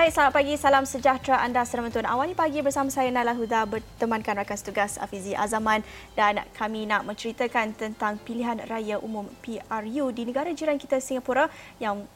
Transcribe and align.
Baik, 0.00 0.16
selamat 0.16 0.32
pagi. 0.32 0.54
Salam 0.56 0.84
sejahtera 0.88 1.44
anda 1.44 1.60
sedang 1.60 1.84
menonton. 1.84 2.08
Awal 2.08 2.32
pagi 2.32 2.64
bersama 2.64 2.88
saya 2.88 3.12
Nala 3.12 3.36
Huda 3.36 3.68
bertemankan 3.68 4.32
rakan 4.32 4.56
setugas 4.56 4.96
Afizi 4.96 5.36
Azaman 5.36 5.84
dan 6.16 6.40
kami 6.56 6.88
nak 6.88 7.04
menceritakan 7.04 7.76
tentang 7.76 8.16
pilihan 8.24 8.64
raya 8.64 8.96
umum 8.96 9.28
PRU 9.44 10.08
di 10.08 10.24
negara 10.24 10.56
jiran 10.56 10.80
kita 10.80 11.04
Singapura 11.04 11.52
yang 11.76 12.08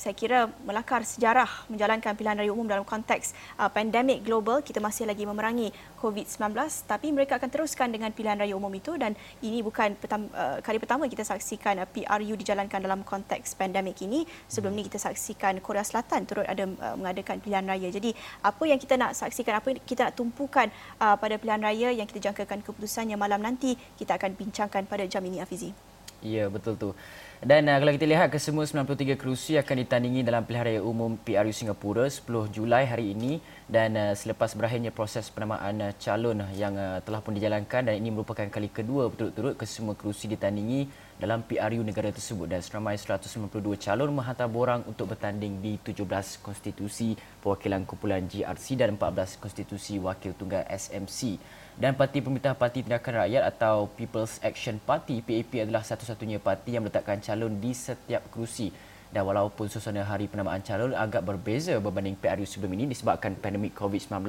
saya 0.00 0.16
kira 0.16 0.48
melakar 0.64 1.04
sejarah 1.04 1.68
menjalankan 1.68 2.16
pilihan 2.16 2.40
raya 2.40 2.48
umum 2.48 2.64
dalam 2.64 2.88
konteks 2.88 3.36
uh, 3.60 3.68
pandemik 3.68 4.24
global. 4.24 4.64
Kita 4.64 4.80
masih 4.80 5.04
lagi 5.04 5.28
memerangi 5.28 5.68
COVID-19 6.00 6.56
tapi 6.88 7.12
mereka 7.12 7.36
akan 7.36 7.52
teruskan 7.52 7.92
dengan 7.92 8.08
pilihan 8.08 8.40
raya 8.40 8.56
umum 8.56 8.72
itu 8.72 8.96
dan 8.96 9.12
ini 9.44 9.60
bukan 9.60 9.92
pertama, 10.00 10.24
uh, 10.32 10.56
kali 10.64 10.80
pertama 10.80 11.04
kita 11.04 11.20
saksikan 11.20 11.84
uh, 11.84 11.88
PRU 11.92 12.32
dijalankan 12.32 12.80
dalam 12.80 13.04
konteks 13.04 13.52
pandemik 13.60 14.00
ini. 14.00 14.24
Sebelum 14.48 14.72
ini 14.72 14.88
kita 14.88 14.96
saksikan 14.96 15.60
Korea 15.60 15.84
Selatan 15.84 16.24
turut 16.24 16.48
ada 16.48 16.64
uh, 16.64 16.96
mengadakan 16.96 17.36
pilihan 17.44 17.68
raya. 17.68 17.92
Jadi 17.92 18.16
apa 18.40 18.64
yang 18.64 18.80
kita 18.80 18.96
nak 18.96 19.12
saksikan, 19.12 19.60
apa 19.60 19.76
yang 19.76 19.84
kita 19.84 20.08
nak 20.08 20.16
tumpukan 20.16 20.72
uh, 20.96 21.20
pada 21.20 21.36
pilihan 21.36 21.60
raya 21.60 21.92
yang 21.92 22.08
kita 22.08 22.32
jangkakan 22.32 22.64
keputusannya 22.64 23.20
malam 23.20 23.44
nanti, 23.44 23.76
kita 24.00 24.16
akan 24.16 24.32
bincangkan 24.32 24.88
pada 24.88 25.04
jam 25.04 25.20
ini 25.28 25.44
Afizi. 25.44 25.76
Ya, 26.24 26.48
betul 26.48 26.76
tu. 26.76 26.90
Dan 27.40 27.72
uh, 27.72 27.80
kalau 27.80 27.96
kita 27.96 28.04
lihat 28.04 28.28
kesemua 28.28 28.68
93 28.68 29.16
kerusi 29.16 29.56
akan 29.56 29.80
ditandingi 29.80 30.20
dalam 30.20 30.44
pilihan 30.44 30.76
raya 30.76 30.82
umum 30.84 31.16
PRU 31.16 31.56
Singapura 31.56 32.04
10 32.04 32.28
Julai 32.52 32.84
hari 32.84 33.16
ini. 33.16 33.40
Dan 33.64 33.96
uh, 33.96 34.12
selepas 34.12 34.52
berakhirnya 34.52 34.92
proses 34.92 35.32
penamaan 35.32 35.80
uh, 35.80 35.96
calon 35.96 36.44
yang 36.52 36.76
uh, 36.76 37.00
telah 37.00 37.24
pun 37.24 37.32
dijalankan 37.32 37.88
dan 37.88 37.96
ini 37.96 38.12
merupakan 38.12 38.44
kali 38.44 38.68
kedua 38.68 39.08
berturut-turut 39.08 39.56
kesemua 39.56 39.96
kerusi 39.96 40.28
ditandingi 40.28 40.92
dalam 41.16 41.40
PRU 41.40 41.80
negara 41.80 42.12
tersebut. 42.12 42.44
Dan 42.44 42.60
seramai 42.60 43.00
192 43.00 43.56
calon 43.80 44.12
menghantar 44.12 44.44
borang 44.44 44.84
untuk 44.84 45.16
bertanding 45.16 45.64
di 45.64 45.80
17 45.80 46.44
konstitusi 46.44 47.16
perwakilan 47.40 47.88
kumpulan 47.88 48.20
GRC 48.28 48.76
dan 48.76 49.00
14 49.00 49.40
konstitusi 49.40 49.96
wakil 49.96 50.36
tunggal 50.36 50.68
SMC 50.68 51.40
dan 51.80 51.96
Parti 51.96 52.20
Pemerintah 52.20 52.52
Parti 52.52 52.84
Tindakan 52.84 53.24
Rakyat 53.24 53.42
atau 53.56 53.88
People's 53.96 54.36
Action 54.44 54.76
Party 54.84 55.24
PAP 55.24 55.64
adalah 55.64 55.80
satu-satunya 55.80 56.36
parti 56.36 56.76
yang 56.76 56.84
meletakkan 56.84 57.24
calon 57.24 57.56
di 57.56 57.72
setiap 57.72 58.20
kerusi 58.28 58.68
dan 59.08 59.24
walaupun 59.24 59.66
suasana 59.66 60.04
hari 60.04 60.28
penamaan 60.28 60.60
calon 60.60 60.92
agak 60.92 61.24
berbeza 61.24 61.80
berbanding 61.80 62.20
PRU 62.20 62.44
sebelum 62.44 62.76
ini 62.76 62.92
disebabkan 62.92 63.32
pandemik 63.32 63.72
COVID-19 63.72 64.28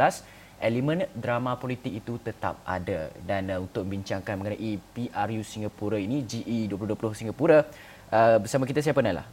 elemen 0.63 1.03
drama 1.11 1.59
politik 1.59 1.91
itu 1.91 2.15
tetap 2.23 2.63
ada 2.63 3.11
dan 3.27 3.51
uh, 3.51 3.59
untuk 3.59 3.83
bincangkan 3.83 4.39
mengenai 4.39 4.79
PRU 4.95 5.43
Singapura 5.43 5.99
ini 5.99 6.23
GE 6.23 6.71
2020 6.71 7.19
Singapura 7.19 7.67
uh, 8.15 8.39
bersama 8.39 8.63
kita 8.63 8.79
siapa 8.79 9.03
Nala? 9.03 9.27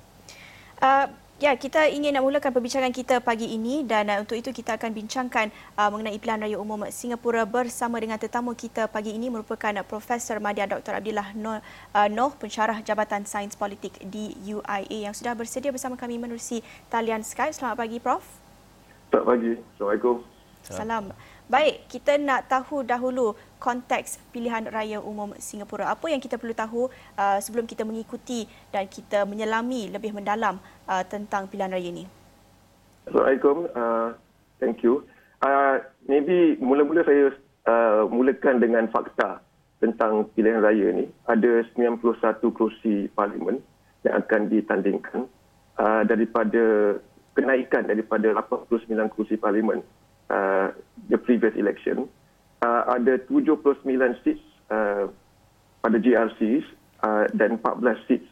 Uh, 0.83 1.07
Ya, 1.39 1.55
kita 1.55 1.87
ingin 1.87 2.19
nak 2.19 2.27
mulakan 2.27 2.51
perbincangan 2.51 2.91
kita 2.91 3.23
pagi 3.23 3.47
ini 3.55 3.87
dan 3.87 4.11
uh, 4.11 4.19
untuk 4.19 4.35
itu 4.35 4.51
kita 4.51 4.75
akan 4.75 4.91
bincangkan 4.91 5.55
uh, 5.79 5.87
mengenai 5.87 6.19
pilihan 6.19 6.43
raya 6.43 6.59
umum 6.59 6.83
Singapura 6.91 7.47
bersama 7.47 7.95
dengan 8.03 8.19
tetamu 8.19 8.59
kita 8.59 8.91
pagi 8.91 9.15
ini 9.15 9.31
merupakan 9.31 9.71
uh, 9.79 9.87
Profesor 9.87 10.43
Madya 10.43 10.67
Dr. 10.67 10.99
Abdullah 10.99 11.31
Noh, 11.39 11.63
uh, 11.95 12.09
Noh 12.11 12.35
pensyarah 12.35 12.83
Jabatan 12.83 13.23
Sains 13.23 13.55
Politik 13.55 14.03
di 14.03 14.35
UIA 14.51 15.07
yang 15.07 15.15
sudah 15.15 15.39
bersedia 15.39 15.71
bersama 15.71 15.95
kami 15.95 16.19
menerusi 16.19 16.59
talian 16.91 17.23
Skype. 17.23 17.55
Selamat 17.55 17.87
pagi 17.87 18.03
Prof. 18.03 18.27
Selamat 19.15 19.27
pagi. 19.31 19.53
Assalamualaikum. 19.79 20.17
Salam. 20.67 21.05
Baik, 21.49 21.89
kita 21.89 22.21
nak 22.21 22.45
tahu 22.45 22.85
dahulu 22.85 23.33
konteks 23.57 24.21
pilihan 24.37 24.69
raya 24.69 25.01
umum 25.01 25.33
Singapura. 25.41 25.89
Apa 25.89 26.13
yang 26.13 26.21
kita 26.21 26.37
perlu 26.37 26.53
tahu 26.53 26.93
uh, 27.17 27.41
sebelum 27.41 27.65
kita 27.65 27.89
mengikuti 27.89 28.45
dan 28.69 28.85
kita 28.85 29.25
menyelami 29.25 29.89
lebih 29.89 30.13
mendalam 30.13 30.61
uh, 30.85 31.01
tentang 31.09 31.49
pilihan 31.49 31.73
raya 31.73 31.89
ini? 31.89 32.05
Assalamualaikum. 33.09 33.65
Uh, 33.73 34.13
thank 34.61 34.85
you. 34.85 35.09
Uh, 35.41 35.81
maybe 36.05 36.61
mula-mula 36.61 37.01
saya 37.09 37.33
uh, 37.65 38.05
mulakan 38.13 38.61
dengan 38.61 38.85
fakta 38.93 39.41
tentang 39.81 40.29
pilihan 40.37 40.61
raya 40.61 40.93
ini. 41.01 41.09
Ada 41.33 41.65
91 41.73 42.45
kerusi 42.53 43.09
parlimen 43.17 43.65
yang 44.05 44.21
akan 44.21 44.53
ditandingkan 44.53 45.25
uh, 45.81 46.05
daripada 46.05 46.93
kenaikan 47.33 47.89
daripada 47.89 48.37
89 48.37 49.17
kerusi 49.17 49.41
parlimen 49.41 49.81
uh, 50.31 50.73
the 51.09 51.19
previous 51.19 51.55
election, 51.57 52.09
uh, 52.63 52.97
ada 52.97 53.21
79 53.29 53.85
seats 54.25 54.45
uh, 54.71 55.09
pada 55.85 55.97
GRCs 55.99 56.65
uh, 57.05 57.25
dan 57.35 57.61
14 57.61 58.09
seats 58.09 58.29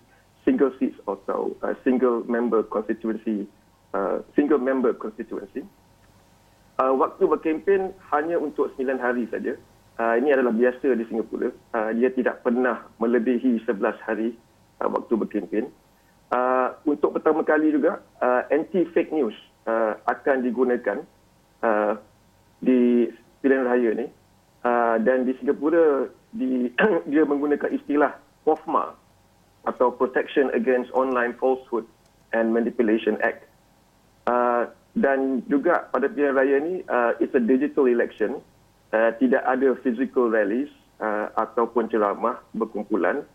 single 0.46 0.70
seats 0.78 0.94
atau 1.10 1.58
uh, 1.66 1.74
single 1.82 2.22
member 2.30 2.62
constituency 2.62 3.50
uh, 3.92 4.22
single 4.38 4.62
member 4.62 4.94
constituency. 4.94 5.66
Uh, 6.78 6.94
waktu 6.94 7.26
berkempen 7.26 7.90
hanya 8.14 8.38
untuk 8.38 8.70
9 8.78 9.00
hari 9.00 9.26
saja. 9.32 9.58
Uh, 9.96 10.12
ini 10.20 10.28
adalah 10.28 10.52
biasa 10.52 10.92
di 10.92 11.08
Singapura. 11.08 11.48
Uh, 11.72 11.90
dia 11.96 12.12
tidak 12.12 12.44
pernah 12.44 12.84
melebihi 13.00 13.64
11 13.64 13.96
hari 14.04 14.36
uh, 14.84 14.88
waktu 14.92 15.12
berkempen. 15.16 15.72
Uh, 16.28 16.76
untuk 16.84 17.16
pertama 17.16 17.40
kali 17.48 17.72
juga, 17.72 18.04
uh, 18.20 18.44
anti-fake 18.52 19.08
news 19.08 19.32
uh, 19.64 19.96
akan 20.04 20.44
digunakan 20.44 21.00
uh, 21.66 21.92
di 22.62 23.10
pilihan 23.42 23.66
raya 23.66 23.90
ni 23.98 24.06
uh, 24.62 24.96
dan 25.02 25.26
di 25.26 25.34
Singapura 25.42 26.06
di, 26.30 26.70
dia 27.10 27.22
menggunakan 27.26 27.74
istilah 27.74 28.14
POFMA 28.46 28.94
atau 29.66 29.90
Protection 29.90 30.54
Against 30.54 30.94
Online 30.94 31.34
Falsehood 31.34 31.84
and 32.30 32.54
Manipulation 32.54 33.18
Act. 33.26 33.42
Uh, 34.30 34.70
dan 34.96 35.44
juga 35.50 35.90
pada 35.90 36.08
pilihan 36.08 36.34
raya 36.34 36.56
ni, 36.62 36.80
uh, 36.86 37.18
it's 37.18 37.34
a 37.34 37.42
digital 37.42 37.90
election. 37.90 38.38
Uh, 38.94 39.10
tidak 39.18 39.42
ada 39.44 39.74
physical 39.82 40.30
rallies 40.30 40.70
uh, 41.02 41.28
ataupun 41.36 41.90
ceramah 41.90 42.38
berkumpulan. 42.54 43.26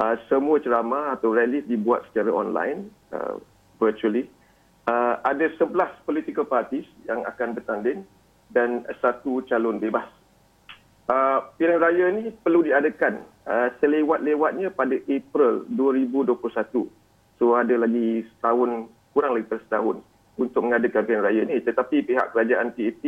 Uh, 0.00 0.16
semua 0.30 0.62
ceramah 0.62 1.12
atau 1.12 1.34
rallies 1.34 1.66
dibuat 1.68 2.06
secara 2.08 2.32
online, 2.32 2.88
uh, 3.12 3.36
virtually 3.76 4.30
uh, 4.90 5.14
ada 5.22 5.46
11 5.54 6.06
political 6.06 6.46
parties 6.46 6.86
yang 7.06 7.22
akan 7.22 7.54
bertanding 7.54 8.02
dan 8.50 8.82
satu 8.98 9.46
calon 9.46 9.78
bebas. 9.78 10.06
Uh, 11.10 11.42
pilihan 11.58 11.82
raya 11.82 12.04
ini 12.14 12.30
perlu 12.30 12.62
diadakan 12.62 13.22
uh, 13.46 13.74
selewat-lewatnya 13.82 14.70
pada 14.74 14.94
April 15.10 15.66
2021. 15.74 16.86
So 17.38 17.58
ada 17.58 17.74
lagi 17.74 18.26
setahun, 18.36 18.90
kurang 19.10 19.34
lagi 19.34 19.50
setahun 19.50 20.02
untuk 20.38 20.60
mengadakan 20.66 21.02
pilihan 21.06 21.24
raya 21.26 21.40
ini. 21.46 21.58
Tetapi 21.62 22.06
pihak 22.06 22.30
kerajaan 22.30 22.74
PAP 22.78 23.02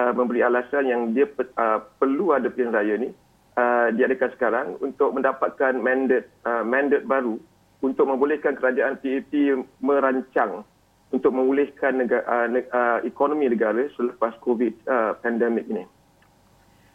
uh, 0.00 0.12
memberi 0.12 0.44
alasan 0.44 0.84
yang 0.84 1.02
dia 1.16 1.28
uh, 1.56 1.80
perlu 1.96 2.36
ada 2.36 2.52
pilihan 2.52 2.76
raya 2.76 2.92
ini 3.00 3.08
uh, 3.56 3.88
diadakan 3.96 4.30
sekarang 4.36 4.66
untuk 4.84 5.16
mendapatkan 5.16 5.80
mandat 5.80 6.28
uh, 6.44 6.60
mandat 6.60 7.08
baru 7.08 7.40
untuk 7.80 8.04
membolehkan 8.04 8.52
kerajaan 8.60 9.00
PAP 9.00 9.32
merancang 9.80 10.68
untuk 11.10 11.34
memulihkan 11.34 12.06
negara, 12.06 12.22
uh, 12.22 12.46
uh, 12.46 12.98
ekonomi 13.02 13.50
negara 13.50 13.90
selepas 13.98 14.38
COVID 14.38 14.74
uh, 14.86 15.12
pandemik 15.18 15.66
ini. 15.66 15.84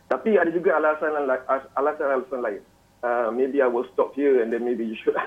Tapi 0.07 0.39
ada 0.39 0.47
juga 0.53 0.77
alasan-alasan 0.79 2.39
lain. 2.39 2.61
Uh, 3.03 3.29
maybe 3.35 3.59
I 3.59 3.67
will 3.67 3.85
stop 3.91 4.15
here 4.15 4.41
and 4.41 4.49
then 4.49 4.63
maybe 4.63 4.87
you 4.87 4.95
should. 4.95 5.13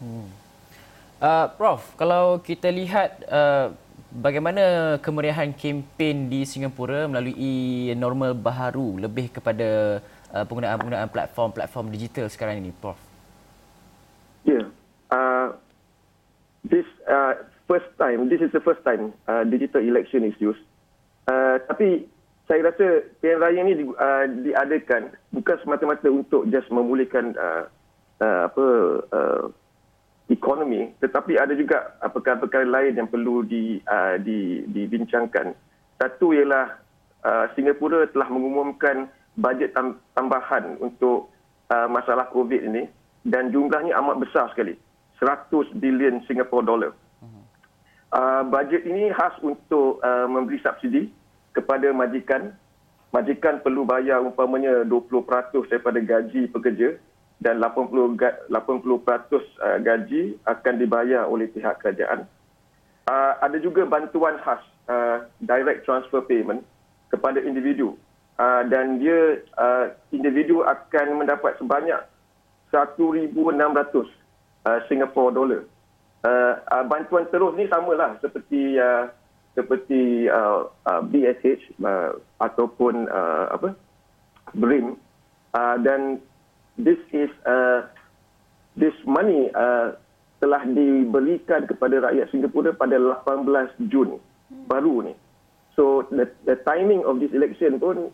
hmm. 0.00 0.30
uh, 1.18 1.46
Prof, 1.58 1.82
kalau 1.98 2.38
kita 2.38 2.70
lihat 2.70 3.26
uh, 3.26 3.74
bagaimana 4.14 4.96
kemeriahan 5.02 5.50
kempen 5.56 6.30
di 6.30 6.46
Singapura 6.46 7.08
melalui 7.10 7.90
normal 7.98 8.36
baharu 8.36 9.02
lebih 9.02 9.34
kepada 9.34 10.00
uh, 10.30 10.44
penggunaan-penggunaan 10.46 11.10
platform-platform 11.10 11.86
digital 11.90 12.28
sekarang 12.30 12.62
ini, 12.62 12.70
Prof? 12.70 13.05
This 16.68 16.86
uh, 17.06 17.34
first 17.66 17.86
time, 17.98 18.28
this 18.28 18.40
is 18.40 18.50
the 18.52 18.60
first 18.60 18.82
time 18.82 19.14
uh, 19.26 19.44
digital 19.44 19.82
election 19.82 20.24
is 20.24 20.34
used. 20.38 20.62
Uh, 21.26 21.58
tapi 21.66 22.06
saya 22.46 22.70
rasa 22.70 23.02
pilihan 23.18 23.42
raya 23.42 23.58
ini 23.66 23.74
uh, 23.90 24.24
diadakan 24.46 25.10
bukan 25.34 25.56
semata-mata 25.66 26.06
untuk 26.06 26.46
just 26.54 26.70
memulihkan 26.70 27.34
uh, 27.34 27.66
uh, 28.22 28.40
apa 28.46 28.66
uh, 29.10 29.44
ekonomi, 30.30 30.94
tetapi 31.02 31.38
ada 31.38 31.54
juga 31.58 31.98
uh, 32.02 32.10
perkara-perkara 32.10 32.66
lain 32.66 32.98
yang 32.98 33.10
perlu 33.10 33.42
di, 33.42 33.82
uh, 33.82 34.18
di, 34.22 34.62
dibincangkan. 34.70 35.54
Satu 35.98 36.34
ialah 36.34 36.78
uh, 37.26 37.46
Singapura 37.58 38.06
telah 38.14 38.30
mengumumkan 38.30 39.10
bajet 39.34 39.74
tam- 39.74 39.98
tambahan 40.14 40.78
untuk 40.78 41.30
uh, 41.70 41.88
masalah 41.90 42.30
COVID 42.30 42.62
ini 42.62 42.86
dan 43.26 43.50
jumlahnya 43.50 43.94
amat 43.98 44.22
besar 44.22 44.50
sekali. 44.54 44.78
100 45.20 45.76
bilion 45.80 46.20
Singapore 46.28 46.64
dollar. 46.64 46.92
Uh, 48.14 48.46
bajet 48.48 48.86
ini 48.86 49.10
khas 49.12 49.34
untuk 49.42 50.00
uh, 50.00 50.24
memberi 50.30 50.62
subsidi 50.62 51.10
kepada 51.52 51.90
majikan. 51.90 52.54
Majikan 53.10 53.60
perlu 53.64 53.82
bayar 53.88 54.20
umpamanya 54.20 54.84
20% 54.84 55.68
daripada 55.72 55.98
gaji 55.98 56.48
pekerja 56.52 57.00
dan 57.40 57.60
80% 57.60 58.48
80% 58.52 58.52
uh, 58.52 59.78
gaji 59.80 60.36
akan 60.44 60.74
dibayar 60.76 61.24
oleh 61.28 61.48
pihak 61.48 61.80
kerajaan. 61.80 62.28
uh, 63.10 63.32
ada 63.40 63.56
juga 63.62 63.86
bantuan 63.86 64.36
khas 64.42 64.60
uh, 64.90 65.24
direct 65.42 65.86
transfer 65.86 66.22
payment 66.26 66.62
kepada 67.10 67.38
individu 67.40 67.94
uh, 68.38 68.62
dan 68.66 68.98
dia 68.98 69.40
uh, 69.56 69.94
individu 70.10 70.66
akan 70.66 71.22
mendapat 71.22 71.54
sebanyak 71.58 72.02
1600 72.74 73.32
uh, 74.66 74.82
Singapore 74.90 75.30
dollar. 75.30 75.62
Uh, 76.26 76.58
uh, 76.74 76.82
bantuan 76.90 77.30
terus 77.30 77.54
ni 77.54 77.70
samalah 77.70 78.18
seperti 78.18 78.74
uh, 78.82 79.06
seperti 79.54 80.26
uh, 80.26 80.66
uh, 80.84 81.00
BSH 81.06 81.78
uh, 81.80 82.18
ataupun 82.42 83.06
uh, 83.06 83.54
apa 83.54 83.78
BRIM 84.58 84.98
uh, 85.54 85.76
dan 85.80 86.18
this 86.74 86.98
is 87.14 87.30
uh, 87.46 87.86
this 88.74 88.92
money 89.06 89.48
uh, 89.54 89.94
telah 90.42 90.66
diberikan 90.68 91.64
kepada 91.64 92.10
rakyat 92.10 92.28
Singapura 92.28 92.74
pada 92.76 92.98
18 92.98 93.88
Jun 93.88 94.20
baru 94.68 95.06
ni. 95.06 95.14
So 95.74 96.08
the, 96.08 96.28
the 96.48 96.56
timing 96.64 97.04
of 97.04 97.20
this 97.20 97.32
election 97.32 97.80
pun, 97.80 98.08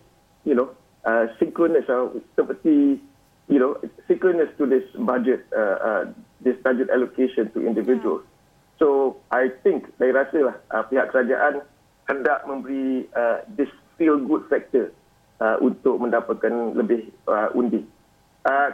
you 0.45 0.55
know, 0.55 0.71
uh, 1.07 1.31
synchronous 1.39 1.87
uh, 1.87 2.11
seperti, 2.35 2.99
you 3.53 3.61
know, 3.61 3.77
synchronous 4.09 4.49
to 4.57 4.65
this 4.65 4.85
budget, 4.97 5.45
uh, 5.53 5.77
uh, 5.85 6.03
this 6.41 6.57
budget 6.65 6.89
allocation 6.89 7.53
to 7.53 7.61
individuals. 7.61 8.25
So 8.81 9.21
I 9.29 9.53
think 9.61 9.93
saya 10.01 10.25
rasa 10.25 10.39
lah 10.41 10.57
uh, 10.73 10.83
pihak 10.89 11.13
kerajaan 11.13 11.61
hendak 12.09 12.49
memberi 12.49 13.05
uh, 13.13 13.45
this 13.53 13.69
feel 14.01 14.17
good 14.17 14.49
factor 14.49 14.89
uh, 15.45 15.61
untuk 15.61 16.01
mendapatkan 16.01 16.73
lebih 16.73 17.13
uh, 17.29 17.53
undi. 17.53 17.85
Uh, 18.49 18.73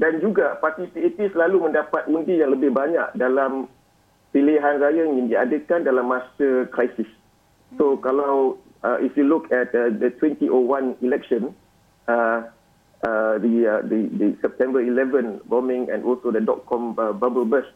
dan 0.00 0.24
juga 0.24 0.56
parti 0.56 0.88
PAP 0.88 1.36
selalu 1.36 1.68
mendapat 1.68 2.08
undi 2.08 2.40
yang 2.40 2.56
lebih 2.56 2.72
banyak 2.72 3.12
dalam 3.12 3.68
pilihan 4.32 4.80
raya 4.80 5.04
yang 5.04 5.28
diadakan 5.28 5.84
dalam 5.84 6.08
masa 6.08 6.64
krisis. 6.72 7.10
So 7.76 7.94
hmm. 7.94 8.00
kalau 8.00 8.56
uh, 8.80 8.96
if 9.04 9.12
you 9.20 9.28
look 9.28 9.52
at 9.52 9.68
uh, 9.76 9.92
the 9.92 10.16
2001 10.16 10.96
election, 11.04 11.52
uh, 12.08 12.48
uh, 13.04 13.38
the, 13.38 13.52
uh, 13.66 13.80
the 13.86 14.10
the 14.18 14.28
September 14.42 14.80
11 14.82 15.46
bombing 15.46 15.90
and 15.90 16.02
also 16.02 16.30
the 16.30 16.40
dot 16.40 16.66
com 16.66 16.98
uh, 16.98 17.12
bubble 17.12 17.44
burst, 17.44 17.70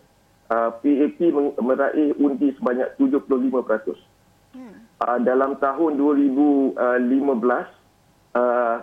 uh, 0.51 0.71
PAP 0.83 1.21
meraih 1.63 2.15
undi 2.19 2.51
sebanyak 2.59 2.97
75%. 2.99 3.95
Hmm. 4.53 4.75
Uh, 5.03 5.19
dalam 5.23 5.59
tahun 5.59 5.99
2015, 5.99 6.75
uh, 8.35 8.77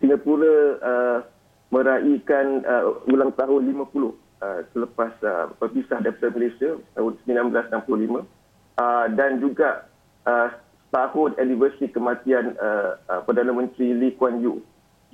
Singapura 0.00 0.56
uh, 0.80 1.18
meraihkan 1.70 2.66
uh, 2.66 3.04
ulang 3.06 3.30
tahun 3.36 3.68
50 3.68 4.10
uh, 4.42 4.60
selepas 4.74 5.12
uh, 5.22 5.52
berpisah 5.60 6.02
daripada 6.02 6.34
Malaysia 6.34 6.70
tahun 6.98 7.12
1965 7.28 8.26
uh, 8.80 9.06
dan 9.14 9.38
juga 9.38 9.86
uh, 10.26 10.50
tahun 10.90 11.38
anniversary 11.38 11.92
kematian 11.92 12.58
uh, 12.58 12.98
uh, 13.06 13.20
Perdana 13.22 13.54
Menteri 13.54 13.94
Lee 13.94 14.16
Kuan 14.18 14.42
Yew. 14.42 14.58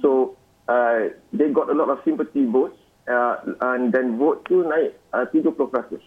So 0.00 0.38
uh, 0.68 1.08
they 1.32 1.50
got 1.50 1.70
a 1.70 1.74
lot 1.74 1.90
of 1.90 1.98
sympathy 2.04 2.44
votes 2.44 2.76
uh, 3.08 3.36
and 3.60 3.92
then 3.92 4.18
vote 4.18 4.44
tu 4.46 4.62
naik 4.66 4.94
uh, 5.12 5.26
70%. 5.32 5.54
Ya. 5.92 6.00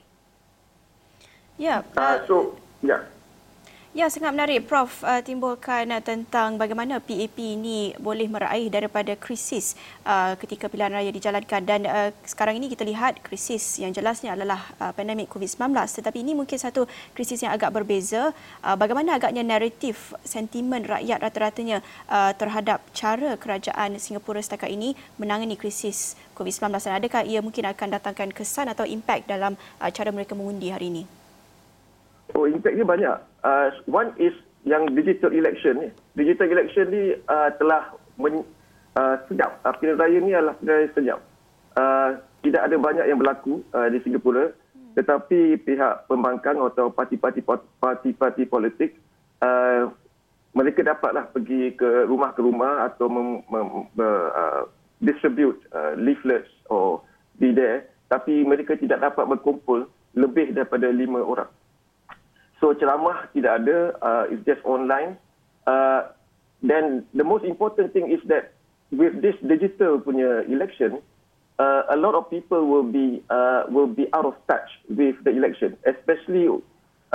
Yeah, 1.60 1.80
uh, 1.96 2.00
uh, 2.00 2.18
so 2.28 2.56
ya. 2.84 3.00
Yeah. 3.00 3.19
Ya, 3.90 4.06
sangat 4.06 4.38
menarik. 4.38 4.70
Prof 4.70 5.02
uh, 5.02 5.18
timbulkan 5.26 5.90
uh, 5.90 5.98
tentang 5.98 6.62
bagaimana 6.62 7.02
PAP 7.02 7.34
ini 7.42 7.98
boleh 7.98 8.30
meraih 8.30 8.70
daripada 8.70 9.18
krisis 9.18 9.74
uh, 10.06 10.38
ketika 10.38 10.70
pilihan 10.70 10.94
raya 10.94 11.10
dijalankan. 11.10 11.66
Dan 11.66 11.90
uh, 11.90 12.14
sekarang 12.22 12.62
ini 12.62 12.70
kita 12.70 12.86
lihat 12.86 13.18
krisis 13.26 13.82
yang 13.82 13.90
jelasnya 13.90 14.38
adalah 14.38 14.62
uh, 14.78 14.94
pandemik 14.94 15.26
COVID-19 15.34 15.74
tetapi 15.74 16.22
ini 16.22 16.38
mungkin 16.38 16.62
satu 16.62 16.86
krisis 17.18 17.42
yang 17.42 17.50
agak 17.50 17.74
berbeza. 17.74 18.30
Uh, 18.62 18.78
bagaimana 18.78 19.18
agaknya 19.18 19.42
naratif 19.42 20.14
sentimen 20.22 20.86
rakyat 20.86 21.26
rata-ratanya 21.26 21.82
uh, 22.14 22.30
terhadap 22.38 22.86
cara 22.94 23.42
kerajaan 23.42 23.98
Singapura 23.98 24.38
setakat 24.38 24.70
ini 24.70 24.94
menangani 25.18 25.58
krisis 25.58 26.14
COVID-19 26.38 26.78
dan 26.78 26.94
adakah 26.94 27.26
ia 27.26 27.42
mungkin 27.42 27.66
akan 27.66 27.98
datangkan 27.98 28.30
kesan 28.38 28.70
atau 28.70 28.86
impak 28.86 29.26
dalam 29.26 29.58
uh, 29.82 29.90
cara 29.90 30.14
mereka 30.14 30.38
mengundi 30.38 30.70
hari 30.70 30.94
ini? 30.94 31.19
Oh, 32.38 32.46
impactnya 32.46 32.86
banyak. 32.86 33.16
Uh, 33.42 33.68
one 33.90 34.14
is 34.22 34.36
yang 34.68 34.86
digital 34.94 35.34
election 35.34 35.82
ni. 35.82 35.90
Digital 36.14 36.52
election 36.54 36.86
ni 36.94 37.04
uh, 37.26 37.50
telah 37.58 37.96
men, 38.22 38.46
uh, 39.00 39.16
senyap. 39.26 39.58
Uh, 39.66 39.74
pilihan 39.80 39.98
raya 39.98 40.18
ni 40.22 40.32
adalah 40.36 40.56
pilihan 40.62 40.78
raya 40.78 40.90
senyap. 40.94 41.20
Uh, 41.74 42.10
tidak 42.46 42.62
ada 42.70 42.76
banyak 42.78 43.06
yang 43.10 43.20
berlaku 43.20 43.66
uh, 43.74 43.88
di 43.90 43.98
Singapura. 44.06 44.54
Tetapi 44.94 45.62
pihak 45.64 46.10
pembangkang 46.12 46.60
atau 46.60 46.92
parti-parti 46.92 47.46
parti-parti 47.80 48.44
politik 48.50 49.00
uh, 49.40 49.88
mereka 50.52 50.82
dapatlah 50.82 51.30
pergi 51.30 51.78
ke 51.78 52.10
rumah 52.10 52.34
ke 52.34 52.42
rumah 52.42 52.90
atau 52.90 53.06
mem, 53.08 53.46
mem, 53.48 53.70
uh, 54.02 54.66
distribute 55.00 55.62
uh, 55.72 55.94
leaflets 55.96 56.50
or 56.68 57.00
be 57.38 57.54
there 57.54 57.88
tapi 58.10 58.42
mereka 58.44 58.74
tidak 58.76 59.00
dapat 59.00 59.24
berkumpul 59.30 59.86
lebih 60.18 60.52
daripada 60.58 60.90
lima 60.90 61.22
orang. 61.22 61.48
So 62.60 62.76
ceramah 62.76 63.32
tidak 63.32 63.64
ada, 63.64 63.78
uh, 64.04 64.24
it's 64.28 64.44
just 64.44 64.60
online. 64.68 65.16
Uh, 65.64 66.12
then 66.60 67.08
the 67.16 67.24
most 67.24 67.48
important 67.48 67.96
thing 67.96 68.12
is 68.12 68.20
that 68.28 68.52
with 68.92 69.24
this 69.24 69.36
digital 69.40 70.00
punya 70.04 70.44
election, 70.52 71.00
uh, 71.56 71.88
a 71.88 71.96
lot 71.96 72.20
of 72.20 72.28
people 72.28 72.68
will 72.68 72.84
be 72.84 73.24
uh, 73.32 73.64
will 73.72 73.88
be 73.88 74.12
out 74.12 74.28
of 74.28 74.36
touch 74.52 74.68
with 74.92 75.16
the 75.24 75.32
election, 75.32 75.80
especially 75.88 76.52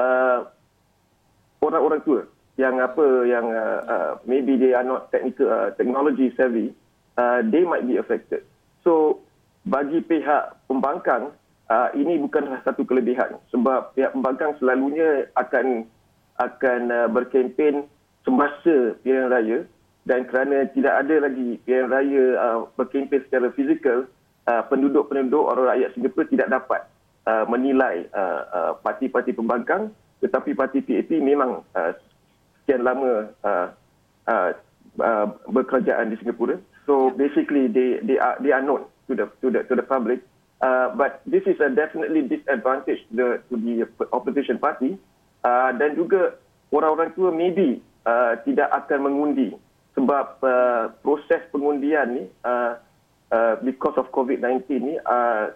uh, 0.00 0.48
orang-orang 1.60 2.00
tua 2.08 2.24
yang 2.56 2.78
apa 2.78 3.04
yang 3.26 3.46
uh, 3.50 3.80
uh, 3.84 4.12
maybe 4.24 4.56
they 4.56 4.72
are 4.72 4.86
not 4.86 5.10
technical 5.10 5.50
uh, 5.50 5.74
technology 5.74 6.30
savvy, 6.38 6.70
uh, 7.20 7.42
they 7.52 7.66
might 7.66 7.84
be 7.84 8.00
affected. 8.00 8.46
So 8.80 9.20
bagi 9.66 10.00
pihak 10.00 10.68
pembangkang 10.70 11.34
uh, 11.70 11.88
ini 11.96 12.20
bukanlah 12.20 12.60
satu 12.64 12.84
kelebihan. 12.84 13.40
Sebab 13.52 13.96
pihak 13.96 14.12
pembangkang 14.12 14.56
selalunya 14.60 15.28
akan 15.38 15.88
akan 16.40 16.80
uh, 16.90 17.08
berkempen 17.08 17.86
semasa 18.26 18.98
pilihan 19.00 19.30
raya. 19.30 19.58
Dan 20.04 20.28
kerana 20.28 20.68
tidak 20.76 21.00
ada 21.00 21.28
lagi 21.28 21.56
pilihan 21.64 21.88
raya 21.88 22.24
uh, 22.36 22.58
berkempen 22.76 23.24
secara 23.24 23.48
fizikal 23.56 24.04
uh, 24.48 24.62
penduduk-penduduk 24.68 25.44
orang 25.44 25.72
rakyat 25.72 25.88
Singapura 25.96 26.28
tidak 26.28 26.48
dapat 26.52 26.80
uh, 27.24 27.44
menilai 27.48 28.04
uh, 28.12 28.40
uh, 28.52 28.72
parti-parti 28.84 29.32
pembangkang. 29.32 29.88
Tetapi 30.20 30.56
parti 30.56 30.80
PAP 30.80 31.20
memang 31.20 31.64
uh, 31.76 31.92
sekian 32.64 32.84
lama 32.84 33.28
uh, 33.44 33.68
uh, 34.28 34.50
uh, 35.00 35.26
berkerajaan 35.48 36.12
di 36.12 36.16
Singapura. 36.20 36.56
So 36.84 37.12
basically 37.16 37.68
they 37.72 38.04
they 38.04 38.20
are 38.20 38.36
they 38.40 38.52
are 38.52 38.60
known 38.60 38.84
to 39.08 39.12
the 39.16 39.28
to 39.40 39.48
the 39.48 39.64
to 39.68 39.72
the 39.72 39.84
public 39.84 40.20
Uh, 40.64 40.88
but 40.96 41.20
this 41.28 41.44
is 41.44 41.60
a 41.60 41.68
definitely 41.68 42.24
disadvantage 42.24 43.04
the, 43.12 43.36
to 43.52 43.60
the 43.60 43.84
opposition 44.16 44.56
party. 44.56 44.96
Uh, 45.44 45.76
dan 45.76 45.92
juga 45.92 46.40
orang-orang 46.72 47.12
tua 47.12 47.28
maybe 47.28 47.84
uh, 48.08 48.40
tidak 48.48 48.72
akan 48.72 49.12
mengundi. 49.12 49.52
Sebab 49.92 50.40
uh, 50.40 50.84
proses 51.04 51.44
pengundian 51.52 52.16
ni 52.16 52.24
uh, 52.48 52.80
uh, 53.28 53.54
because 53.60 53.92
of 54.00 54.08
COVID-19 54.08 54.64
ni 54.80 54.96
uh, 55.04 55.52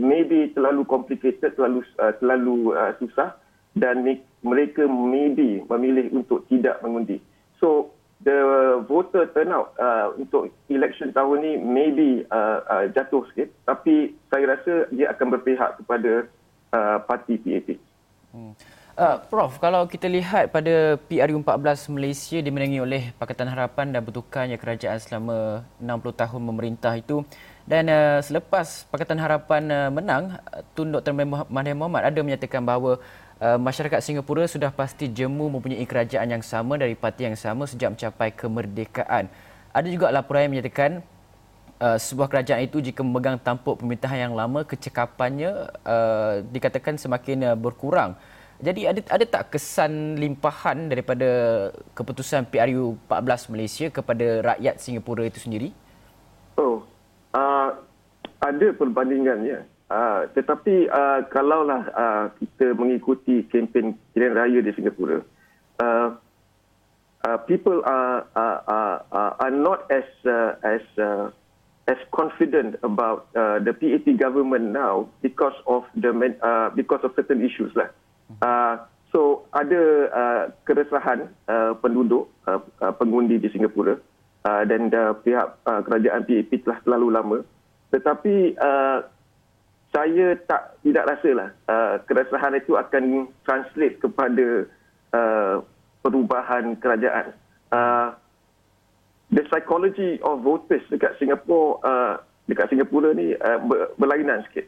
maybe 0.00 0.56
terlalu 0.56 0.88
complicated, 0.88 1.52
terlalu 1.52 1.84
uh, 2.00 2.16
terlalu 2.16 2.72
uh, 2.72 2.96
susah. 2.96 3.36
Dan 3.76 4.02
mereka 4.40 4.88
maybe 4.88 5.60
memilih 5.68 6.16
untuk 6.16 6.48
tidak 6.48 6.80
mengundi. 6.80 7.20
So 7.60 7.92
the 8.24 8.38
voter 8.84 9.24
turnout 9.32 9.72
uh, 9.80 10.12
untuk 10.16 10.52
election 10.68 11.08
tahun 11.16 11.40
ni 11.40 11.52
maybe 11.56 12.08
uh, 12.28 12.60
uh, 12.68 12.84
jatuh 12.92 13.24
sikit 13.32 13.48
tapi 13.64 14.12
saya 14.28 14.56
rasa 14.56 14.88
dia 14.92 15.08
akan 15.12 15.26
berpihak 15.38 15.80
kepada 15.80 16.28
uh, 16.76 16.98
parti 17.08 17.40
PAP. 17.40 17.80
Hmm. 18.30 18.52
Uh, 19.00 19.16
Prof, 19.32 19.56
kalau 19.56 19.88
kita 19.88 20.12
lihat 20.12 20.52
pada 20.52 21.00
PRU14 21.08 21.88
Malaysia 21.88 22.36
dimenangi 22.44 22.84
oleh 22.84 23.02
Pakatan 23.16 23.48
Harapan 23.48 23.96
dan 23.96 24.04
bertukarnya 24.04 24.60
kerajaan 24.60 25.00
selama 25.00 25.64
60 25.80 26.20
tahun 26.20 26.42
memerintah 26.44 27.00
itu 27.00 27.24
dan 27.64 27.88
uh, 27.88 28.20
selepas 28.20 28.84
Pakatan 28.92 29.16
Harapan 29.16 29.62
uh, 29.72 29.88
menang, 29.88 30.36
Tun 30.76 30.92
Dr. 30.92 31.16
Mahathir 31.16 31.72
Mohamad 31.72 32.12
ada 32.12 32.20
menyatakan 32.20 32.60
bahawa 32.60 33.00
Uh, 33.40 33.56
masyarakat 33.56 34.04
Singapura 34.04 34.44
sudah 34.44 34.68
pasti 34.68 35.08
jemu 35.08 35.48
mempunyai 35.48 35.88
kerajaan 35.88 36.28
yang 36.28 36.44
sama 36.44 36.76
dari 36.76 36.92
parti 36.92 37.24
yang 37.24 37.40
sama 37.40 37.64
sejak 37.64 37.88
mencapai 37.96 38.36
kemerdekaan. 38.36 39.32
Ada 39.72 39.88
juga 39.88 40.12
laporan 40.12 40.44
yang 40.44 40.60
menyatakan 40.60 41.00
uh, 41.80 41.96
sebuah 41.96 42.28
kerajaan 42.28 42.68
itu 42.68 42.84
jika 42.84 43.00
memegang 43.00 43.40
tampuk 43.40 43.80
pemerintahan 43.80 44.28
yang 44.28 44.34
lama, 44.36 44.60
kecekapannya 44.68 45.72
uh, 45.88 46.44
dikatakan 46.52 47.00
semakin 47.00 47.48
uh, 47.48 47.56
berkurang. 47.56 48.12
Jadi 48.60 48.84
ada 48.84 49.00
ada 49.08 49.24
tak 49.24 49.56
kesan 49.56 50.20
limpahan 50.20 50.92
daripada 50.92 51.28
keputusan 51.96 52.44
PRU 52.44 53.00
14 53.08 53.52
Malaysia 53.56 53.88
kepada 53.88 54.52
rakyat 54.52 54.84
Singapura 54.84 55.24
itu 55.24 55.40
sendiri? 55.40 55.72
Oh, 56.60 56.84
uh, 57.32 57.72
ada 58.36 58.66
perbandingan 58.76 59.48
ya. 59.48 59.64
Uh, 59.90 60.30
tetapi 60.38 60.86
uh, 60.86 61.26
kalaulah 61.34 61.82
uh, 61.98 62.24
kita 62.38 62.78
mengikuti 62.78 63.42
kempen 63.50 63.98
pilihan 64.14 64.38
raya 64.38 64.62
di 64.62 64.70
Singapura, 64.78 65.18
uh, 65.82 66.14
uh, 67.26 67.38
people 67.50 67.82
are, 67.82 68.22
are, 68.38 68.62
are, 69.10 69.34
are 69.34 69.50
not 69.50 69.90
as 69.90 70.06
uh, 70.22 70.54
as 70.62 70.78
uh, 70.94 71.34
as 71.90 71.98
confident 72.14 72.78
about 72.86 73.26
uh, 73.34 73.58
the 73.58 73.74
PAP 73.74 74.14
government 74.14 74.70
now 74.70 75.10
because 75.26 75.58
of 75.66 75.82
the 75.98 76.14
uh, 76.38 76.70
because 76.78 77.02
of 77.02 77.10
certain 77.18 77.42
issues 77.42 77.74
lah. 77.74 77.90
Uh, 78.38 78.86
so 79.10 79.42
ada 79.50 79.82
uh, 80.14 80.42
keresahan 80.70 81.26
uh, 81.50 81.74
penduduk 81.82 82.30
uh, 82.46 82.62
pengundi 82.94 83.42
di 83.42 83.50
Singapura 83.50 83.98
uh, 84.46 84.62
dan 84.70 84.86
uh, 84.94 85.18
pihak 85.18 85.58
uh, 85.66 85.82
kerajaan 85.82 86.22
PAP 86.30 86.62
telah 86.62 86.78
terlalu 86.86 87.08
lama. 87.10 87.38
Tetapi 87.90 88.54
uh, 88.54 89.02
saya 89.90 90.38
tak 90.46 90.78
tidak 90.86 91.04
rasalah 91.10 91.48
uh, 91.66 91.98
keresahan 92.06 92.54
itu 92.54 92.78
akan 92.78 93.26
translate 93.42 93.98
kepada 93.98 94.70
uh, 95.10 95.66
perubahan 96.06 96.78
kerajaan. 96.78 97.34
Uh, 97.74 98.14
the 99.34 99.42
psychology 99.50 100.22
of 100.22 100.46
voters 100.46 100.82
dekat 100.90 101.18
Singapore 101.18 101.82
uh, 101.82 102.22
dekat 102.46 102.70
Singapura 102.70 103.14
ni 103.14 103.34
uh, 103.34 103.58
berlainan 103.98 104.46
sikit. 104.50 104.66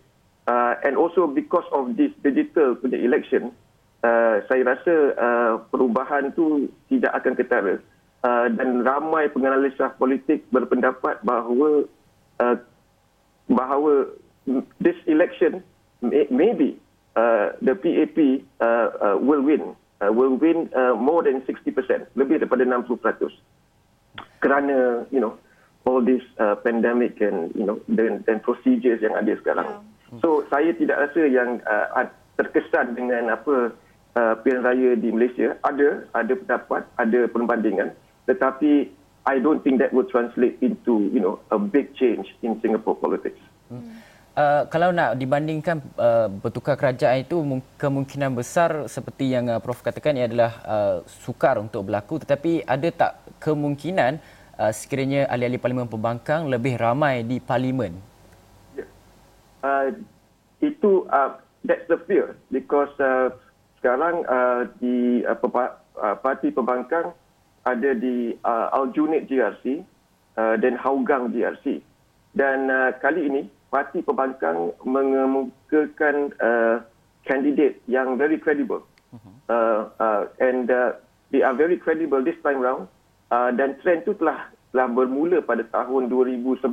Uh, 0.51 0.75
and 0.83 0.99
also 0.99 1.31
because 1.31 1.67
of 1.71 1.95
this 1.95 2.11
digital 2.27 2.75
punya 2.75 2.99
election, 2.99 3.55
uh, 4.03 4.43
saya 4.51 4.75
rasa 4.75 4.95
uh, 5.15 5.53
perubahan 5.71 6.35
tu 6.35 6.67
tidak 6.91 7.15
akan 7.15 7.35
ketara. 7.39 7.75
Uh, 8.23 8.47
dan 8.55 8.87
ramai 8.87 9.27
penganalisa 9.31 9.95
politik 9.99 10.47
berpendapat 10.55 11.19
bahawa 11.27 11.87
uh, 12.39 12.57
bahawa 13.51 14.15
this 14.81 14.97
election 15.07 15.63
may, 16.01 16.27
maybe 16.31 16.79
uh, 17.17 17.53
the 17.63 17.75
PAP 17.75 18.47
uh, 18.61 18.65
uh, 18.65 19.17
will 19.19 19.43
win 19.43 19.77
uh, 20.03 20.13
will 20.13 20.35
win 20.35 20.71
uh, 20.75 20.95
more 20.95 21.23
than 21.23 21.43
60% 21.47 21.73
lebih 22.19 22.43
daripada 22.43 22.67
60% 22.67 23.31
kerana 24.43 25.07
you 25.15 25.23
know 25.23 25.39
all 25.87 26.03
this 26.03 26.23
uh, 26.39 26.59
pandemic 26.63 27.23
and 27.23 27.55
you 27.55 27.63
know 27.63 27.79
dan 27.87 28.27
dan 28.27 28.43
procedures 28.43 28.99
yang 29.03 29.15
ada 29.15 29.35
sekarang 29.39 29.67
yeah. 29.67 30.19
so 30.19 30.43
saya 30.51 30.75
tidak 30.75 30.99
rasa 30.99 31.23
yang 31.27 31.63
uh, 31.67 32.07
terkesan 32.35 32.99
dengan 32.99 33.31
apa 33.31 33.71
uh, 34.19 34.35
pilihan 34.43 34.67
raya 34.67 34.91
di 34.99 35.15
Malaysia 35.15 35.55
ada 35.63 36.07
ada 36.19 36.33
pendapat 36.35 36.83
ada 36.99 37.21
perbandingan 37.31 37.95
tetapi 38.27 38.91
I 39.23 39.39
don't 39.39 39.63
think 39.63 39.79
that 39.79 39.95
would 39.95 40.11
translate 40.11 40.59
into 40.59 41.07
you 41.15 41.23
know 41.23 41.39
a 41.55 41.59
big 41.59 41.95
change 41.95 42.35
in 42.43 42.59
Singapore 42.59 42.99
politics. 42.99 43.39
Hmm. 43.71 44.03
Uh, 44.33 44.65
kalau 44.73 44.97
nak 44.97 45.21
dibandingkan 45.21 45.85
uh, 46.01 46.25
bertukar 46.33 46.81
kerajaan 46.81 47.21
itu 47.21 47.37
kemungkinan 47.77 48.33
besar 48.33 48.89
seperti 48.89 49.29
yang 49.29 49.53
uh, 49.53 49.61
prof 49.61 49.85
katakan 49.85 50.17
ia 50.17 50.25
adalah 50.25 50.53
uh, 50.65 50.97
sukar 51.05 51.61
untuk 51.61 51.85
berlaku. 51.85 52.17
Tetapi 52.17 52.65
ada 52.65 52.89
tak 52.89 53.13
kemungkinan 53.45 54.17
uh, 54.57 54.73
sekiranya 54.73 55.29
ahli-ahli 55.29 55.61
parlimen 55.61 55.85
pembangkang 55.85 56.49
lebih 56.49 56.81
ramai 56.81 57.21
di 57.29 57.45
parlimen? 57.45 57.93
Yeah. 58.73 58.89
uh, 59.61 59.93
itu 60.65 61.05
uh, 61.13 61.37
that's 61.69 61.85
the 61.93 62.01
fear. 62.09 62.33
Because 62.49 62.97
uh, 62.97 63.37
sekarang 63.85 64.25
uh, 64.25 64.65
di 64.81 65.29
uh, 65.29 65.37
uh, 65.37 66.17
parti 66.25 66.49
pembangkang 66.49 67.13
ada 67.69 67.91
di 67.93 68.33
uh, 68.49 68.81
Aljunied 68.81 69.29
GRC 69.29 69.85
uh, 70.41 70.57
dan 70.57 70.81
Hougang 70.81 71.37
GRC 71.37 71.85
dan 72.33 72.73
uh, 72.73 72.97
kali 72.97 73.29
ini 73.29 73.43
parti 73.73 74.05
pembangkang 74.05 74.77
mengemukakan 74.85 76.29
uh, 76.37 76.85
kandidat 77.25 77.81
yang 77.89 78.21
very 78.21 78.37
credible. 78.37 78.85
Uh, 79.49 79.89
uh, 79.97 80.29
and 80.41 80.69
uh, 80.69 80.93
they 81.33 81.41
are 81.41 81.57
very 81.57 81.81
credible 81.81 82.21
this 82.21 82.37
time 82.45 82.61
round. 82.61 82.85
Uh, 83.33 83.49
dan 83.57 83.81
trend 83.81 84.05
itu 84.05 84.13
telah 84.21 84.53
telah 84.77 84.89
bermula 84.93 85.41
pada 85.41 85.65
tahun 85.73 86.13
2011. 86.13 86.69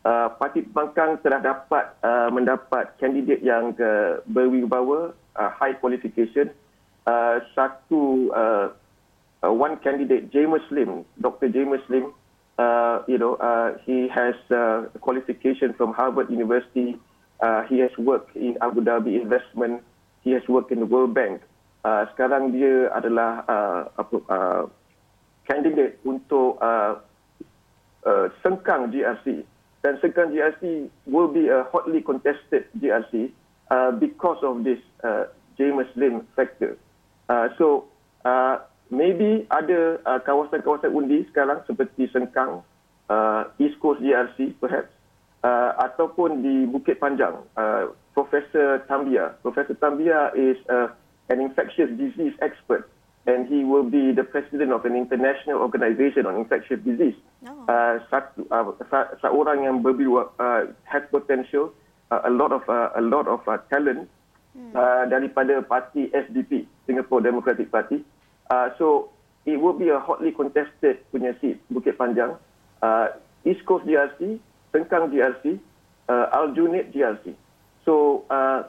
Uh, 0.00 0.28
parti 0.36 0.64
pembangkang 0.64 1.20
telah 1.24 1.40
dapat 1.40 1.84
uh, 2.04 2.28
mendapat 2.32 2.96
kandidat 3.00 3.40
yang 3.40 3.72
uh, 3.80 4.20
berwibawa, 4.28 5.16
uh, 5.36 5.50
high 5.56 5.76
qualification. 5.76 6.52
Uh, 7.08 7.40
satu, 7.56 8.28
uh, 8.32 8.72
uh, 9.44 9.52
one 9.52 9.76
candidate, 9.80 10.28
James 10.32 10.64
Lim, 10.68 11.04
Dr. 11.20 11.48
James 11.52 11.80
Lim, 11.88 12.12
uh, 12.58 13.02
you 13.06 13.18
know, 13.18 13.34
uh, 13.36 13.78
he 13.84 14.08
has 14.08 14.34
uh, 14.50 14.84
qualification 15.00 15.74
from 15.74 15.92
Harvard 15.92 16.30
University. 16.30 16.96
Uh, 17.40 17.62
he 17.64 17.78
has 17.78 17.90
worked 17.98 18.36
in 18.36 18.56
Abu 18.60 18.80
Dhabi 18.82 19.20
Investment. 19.20 19.82
He 20.22 20.32
has 20.32 20.42
worked 20.48 20.72
in 20.72 20.80
the 20.80 20.86
World 20.86 21.14
Bank. 21.14 21.42
Uh, 21.84 22.04
sekarang 22.12 22.52
dia 22.52 22.92
adalah 22.92 23.40
uh, 23.48 23.80
uh, 24.28 24.68
candidate 25.48 25.96
untuk 26.04 26.60
uh, 26.60 27.00
uh, 28.04 28.26
Sengkang 28.44 28.92
GRC. 28.92 29.48
Dan 29.80 29.96
Sengkang 30.04 30.36
GRC 30.36 30.92
will 31.08 31.32
be 31.32 31.48
a 31.48 31.64
hotly 31.72 32.04
contested 32.04 32.68
GRC 32.76 33.32
uh, 33.72 33.96
because 33.96 34.36
of 34.44 34.60
this 34.60 34.78
uh, 35.00 35.32
James 35.56 35.88
Lim 35.96 36.28
factor. 36.36 36.76
Uh, 37.32 37.48
so, 37.56 37.88
uh, 38.28 38.60
maybe 38.90 39.46
ada 39.48 40.02
uh, 40.04 40.20
kawasan-kawasan 40.22 40.90
undi 40.92 41.24
sekarang 41.30 41.62
seperti 41.64 42.10
Sengkang, 42.10 42.60
uh, 43.08 43.42
East 43.62 43.78
Coast 43.78 44.02
GRC 44.02 44.58
perhaps, 44.58 44.90
uh, 45.46 45.78
ataupun 45.80 46.42
di 46.42 46.66
Bukit 46.68 46.98
Panjang. 46.98 47.40
Uh, 47.56 47.94
Professor 48.12 48.82
Tambia. 48.90 49.38
Professor 49.40 49.78
Tambia 49.78 50.34
is 50.34 50.58
uh, 50.66 50.90
an 51.30 51.38
infectious 51.40 51.88
disease 51.94 52.34
expert 52.42 52.90
and 53.26 53.46
he 53.46 53.64
will 53.64 53.84
be 53.84 54.12
the 54.12 54.24
president 54.24 54.72
of 54.72 54.84
an 54.84 54.96
international 54.96 55.60
organization 55.60 56.26
on 56.26 56.36
infectious 56.36 56.80
disease. 56.82 57.14
Oh. 57.46 57.64
Uh, 57.68 58.00
satu, 58.10 58.44
uh, 58.50 58.74
seorang 59.22 59.64
yang 59.64 59.84
berbiwa, 59.84 60.34
uh, 60.40 60.66
has 60.88 61.04
potential, 61.12 61.70
uh, 62.10 62.20
a 62.24 62.32
lot 62.32 62.50
of 62.50 62.66
uh, 62.66 62.90
a 62.96 63.02
lot 63.04 63.28
of 63.28 63.44
uh, 63.46 63.60
talent 63.70 64.08
hmm. 64.56 64.72
uh, 64.74 65.04
daripada 65.06 65.62
parti 65.62 66.08
SDP, 66.10 66.66
Singapore 66.88 67.22
Democratic 67.22 67.70
Party. 67.70 68.02
Uh, 68.50 68.70
so 68.76 69.08
it 69.46 69.56
will 69.56 69.78
be 69.78 69.88
a 69.88 69.98
hotly 70.02 70.34
contested 70.34 70.98
punya 71.14 71.38
seat 71.38 71.62
Bukit 71.70 71.94
Panjang, 71.96 72.34
uh, 72.82 73.14
East 73.46 73.62
Coast 73.64 73.86
GRC, 73.86 74.42
Sengkang 74.74 75.14
GRC, 75.14 75.56
uh, 76.10 76.26
Aljunied 76.34 76.90
GRC. 76.90 77.32
So 77.86 78.26
uh, 78.28 78.66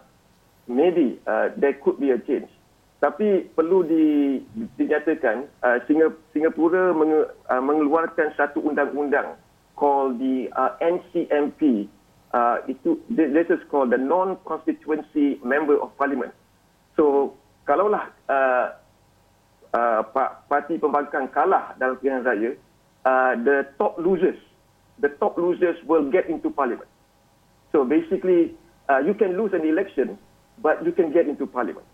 maybe 0.69 1.19
uh, 1.27 1.49
there 1.57 1.73
could 1.73 1.99
be 1.99 2.13
a 2.13 2.19
change. 2.21 2.47
Tapi 3.01 3.49
perlu 3.57 3.81
di, 3.81 4.37
dinyatakan 4.77 5.49
uh, 5.65 5.81
Singapura 6.29 6.93
menge, 6.93 7.33
uh, 7.49 7.57
mengeluarkan 7.57 8.37
satu 8.37 8.61
undang-undang 8.61 9.33
called 9.73 10.21
the 10.21 10.45
uh, 10.53 10.77
NCMP. 10.77 11.89
Uh, 12.31 12.63
itu 12.69 13.01
this 13.09 13.49
is 13.49 13.59
called 13.67 13.91
the 13.91 13.99
non-constituency 13.99 15.41
member 15.41 15.75
of 15.81 15.89
parliament. 15.97 16.31
So 16.93 17.35
kalaulah 17.65 18.13
uh, 18.29 18.77
uh, 19.73 20.03
parti 20.49 20.77
pembangkang 20.77 21.31
kalah 21.31 21.75
dalam 21.79 21.97
pilihan 21.99 22.23
raya, 22.23 22.51
uh, 23.05 23.33
the 23.41 23.67
top 23.77 23.97
losers, 23.97 24.37
the 24.99 25.09
top 25.19 25.37
losers 25.37 25.77
will 25.87 26.09
get 26.11 26.27
into 26.29 26.49
parliament. 26.49 26.89
So 27.71 27.85
basically, 27.85 28.53
uh, 28.89 28.99
you 28.99 29.13
can 29.13 29.37
lose 29.39 29.53
an 29.53 29.63
election, 29.63 30.19
but 30.59 30.83
you 30.85 30.91
can 30.91 31.11
get 31.11 31.27
into 31.27 31.47
parliament. 31.47 31.85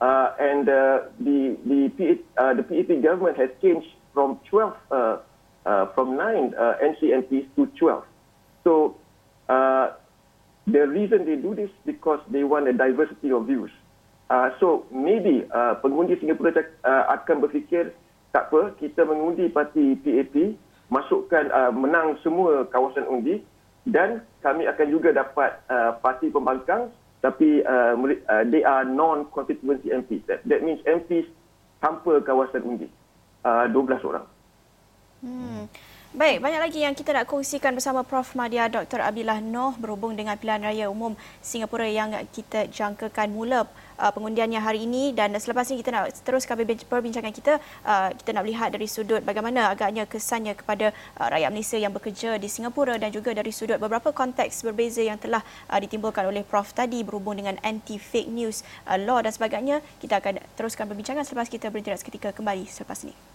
Uh, 0.00 0.34
and 0.40 0.68
uh, 0.68 1.08
the 1.20 1.56
the 1.64 1.88
PAP, 1.94 2.18
uh, 2.36 2.52
the 2.54 2.64
PAP 2.66 3.02
government 3.02 3.38
has 3.38 3.50
changed 3.62 3.86
from 4.12 4.40
12 4.50 4.74
uh, 4.90 5.16
uh, 5.64 5.86
from 5.94 6.16
nine 6.16 6.54
uh, 6.58 6.74
NCNPs 6.82 7.46
to 7.56 7.66
12. 7.78 8.04
So 8.64 8.96
uh, 9.48 9.92
the 10.66 10.86
reason 10.86 11.24
they 11.24 11.36
do 11.36 11.54
this 11.54 11.70
because 11.86 12.20
they 12.30 12.44
want 12.44 12.68
a 12.68 12.72
diversity 12.72 13.30
of 13.30 13.46
views. 13.46 13.70
Uh, 14.32 14.48
so 14.56 14.88
maybe 14.88 15.44
uh, 15.52 15.76
pengundi 15.84 16.16
Singapura 16.16 16.56
uh, 16.56 17.04
akan 17.20 17.44
berfikir 17.44 17.92
tak 18.32 18.48
apa 18.48 18.72
kita 18.80 19.04
mengundi 19.04 19.52
parti 19.52 19.92
PAP 20.00 20.56
masukkan 20.88 21.52
uh, 21.52 21.68
menang 21.68 22.16
semua 22.24 22.64
kawasan 22.72 23.04
undi 23.12 23.44
dan 23.84 24.24
kami 24.40 24.64
akan 24.64 24.88
juga 24.88 25.12
dapat 25.12 25.60
uh, 25.68 26.00
parti 26.00 26.32
pembangkang 26.32 26.88
tapi 27.20 27.60
uh, 27.60 27.92
they 28.48 28.64
are 28.64 28.88
non 28.88 29.28
constituency 29.36 29.92
MPs 29.92 30.24
that, 30.24 30.40
that 30.48 30.64
means 30.64 30.80
MPs 30.88 31.28
tanpa 31.84 32.24
kawasan 32.24 32.64
undi. 32.64 32.88
Uh, 33.44 33.68
12 33.68 34.00
orang. 34.00 34.24
Hmm 35.20 35.68
Baik, 36.12 36.44
banyak 36.44 36.60
lagi 36.60 36.84
yang 36.84 36.92
kita 36.92 37.08
nak 37.16 37.24
kongsikan 37.24 37.72
bersama 37.72 38.04
Prof. 38.04 38.36
Madia 38.36 38.68
Dr. 38.68 39.00
Abdullah 39.00 39.40
Noh 39.40 39.72
berhubung 39.80 40.12
dengan 40.12 40.36
pilihan 40.36 40.60
raya 40.60 40.92
umum 40.92 41.16
Singapura 41.40 41.88
yang 41.88 42.12
kita 42.28 42.68
jangkakan 42.68 43.32
mula 43.32 43.64
uh, 43.96 44.12
pengundiannya 44.12 44.60
hari 44.60 44.84
ini 44.84 45.16
dan 45.16 45.32
selepas 45.40 45.64
ini 45.72 45.80
kita 45.80 45.88
nak 45.88 46.12
teruskan 46.20 46.60
perbincangan 46.60 47.32
kita 47.32 47.56
uh, 47.88 48.12
kita 48.12 48.28
nak 48.36 48.44
melihat 48.44 48.68
dari 48.68 48.92
sudut 48.92 49.24
bagaimana 49.24 49.72
agaknya 49.72 50.04
kesannya 50.04 50.52
kepada 50.52 50.92
uh, 51.16 51.32
rakyat 51.32 51.48
Malaysia 51.48 51.80
yang 51.80 51.96
bekerja 51.96 52.36
di 52.36 52.48
Singapura 52.52 53.00
dan 53.00 53.08
juga 53.08 53.32
dari 53.32 53.48
sudut 53.48 53.80
beberapa 53.80 54.12
konteks 54.12 54.68
berbeza 54.68 55.00
yang 55.00 55.16
telah 55.16 55.40
ditimbulkan 55.80 56.28
oleh 56.28 56.44
Prof 56.44 56.76
tadi 56.76 57.00
berhubung 57.00 57.40
dengan 57.40 57.56
anti 57.64 57.96
fake 57.96 58.28
news 58.28 58.60
law 59.00 59.24
dan 59.24 59.32
sebagainya 59.32 59.80
kita 59.96 60.20
akan 60.20 60.44
teruskan 60.60 60.92
perbincangan 60.92 61.24
selepas 61.24 61.48
kita 61.48 61.72
berhenti 61.72 61.96
seketika 61.96 62.36
kembali 62.36 62.68
selepas 62.68 63.00
ini. 63.08 63.31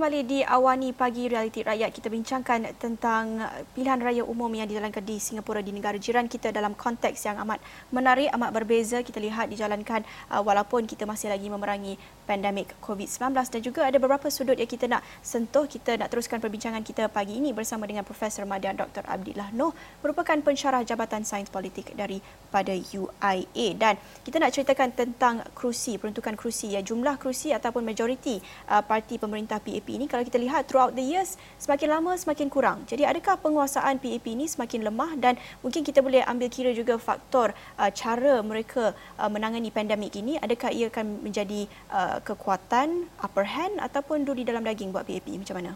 Kembali 0.00 0.24
di 0.24 0.40
Awani 0.40 0.96
Pagi 0.96 1.28
Realiti 1.28 1.60
Rakyat. 1.60 1.92
Kita 1.92 2.08
bincangkan 2.08 2.72
tentang 2.80 3.36
pilihan 3.76 4.00
raya 4.00 4.24
umum 4.24 4.48
yang 4.48 4.64
dijalankan 4.64 5.04
di 5.04 5.20
Singapura 5.20 5.60
di 5.60 5.76
negara 5.76 6.00
jiran 6.00 6.24
kita 6.24 6.48
dalam 6.56 6.72
konteks 6.72 7.20
yang 7.28 7.36
amat 7.44 7.60
menarik, 7.92 8.32
amat 8.32 8.48
berbeza. 8.48 9.04
Kita 9.04 9.20
lihat 9.20 9.52
dijalankan 9.52 10.00
uh, 10.32 10.40
walaupun 10.40 10.88
kita 10.88 11.04
masih 11.04 11.28
lagi 11.28 11.52
memerangi 11.52 12.00
pandemik 12.30 12.78
COVID-19 12.78 13.34
dan 13.34 13.60
juga 13.66 13.82
ada 13.82 13.98
beberapa 13.98 14.30
sudut 14.30 14.54
yang 14.54 14.70
kita 14.70 14.86
nak 14.86 15.02
sentuh. 15.18 15.66
Kita 15.66 15.98
nak 15.98 16.14
teruskan 16.14 16.38
perbincangan 16.38 16.86
kita 16.86 17.10
pagi 17.10 17.42
ini 17.42 17.50
bersama 17.50 17.90
dengan 17.90 18.06
Profesor 18.06 18.46
Madian 18.46 18.78
Dr. 18.78 19.02
Abdillah 19.02 19.50
Noh 19.50 19.74
merupakan 19.98 20.38
pensyarah 20.38 20.86
Jabatan 20.86 21.26
Sains 21.26 21.50
Politik 21.50 21.90
daripada 21.98 22.70
UIA. 22.70 23.74
Dan 23.74 23.98
kita 24.22 24.38
nak 24.38 24.54
ceritakan 24.54 24.94
tentang 24.94 25.42
kerusi, 25.58 25.98
peruntukan 25.98 26.38
kerusi. 26.38 26.78
Ya, 26.78 26.86
jumlah 26.86 27.18
kerusi 27.18 27.50
ataupun 27.50 27.82
majoriti 27.82 28.38
uh, 28.70 28.86
parti 28.86 29.18
pemerintah 29.18 29.58
PAP 29.58 29.90
ini 29.90 30.06
kalau 30.06 30.22
kita 30.22 30.38
lihat 30.38 30.70
throughout 30.70 30.94
the 30.94 31.02
years 31.02 31.34
semakin 31.58 31.98
lama 31.98 32.14
semakin 32.14 32.46
kurang. 32.46 32.86
Jadi 32.86 33.02
adakah 33.02 33.42
penguasaan 33.42 33.98
PAP 33.98 34.30
ini 34.30 34.46
semakin 34.46 34.86
lemah 34.86 35.18
dan 35.18 35.34
mungkin 35.66 35.82
kita 35.82 35.98
boleh 35.98 36.22
ambil 36.22 36.46
kira 36.46 36.70
juga 36.70 36.94
faktor 36.94 37.50
uh, 37.74 37.90
cara 37.90 38.38
mereka 38.46 38.94
uh, 39.18 39.26
menangani 39.26 39.74
pandemik 39.74 40.14
ini 40.14 40.38
adakah 40.38 40.70
ia 40.70 40.86
akan 40.86 41.26
menjadi 41.26 41.66
uh, 41.90 42.19
kekuatan 42.22 43.08
upper 43.20 43.44
hand 43.44 43.80
ataupun 43.80 44.22
duri 44.24 44.46
dalam 44.46 44.62
daging 44.62 44.92
buat 44.92 45.08
PAP 45.08 45.28
macam 45.34 45.56
mana? 45.58 45.72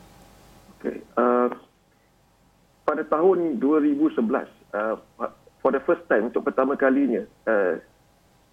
Okay. 0.81 1.01
Uh, 1.17 1.49
pada 2.85 3.03
tahun 3.09 3.57
2011 3.59 4.21
uh, 4.77 4.97
for 5.65 5.71
the 5.73 5.81
first 5.89 6.05
time 6.13 6.29
untuk 6.29 6.45
pertama 6.45 6.77
kalinya 6.77 7.25
uh, 7.49 7.81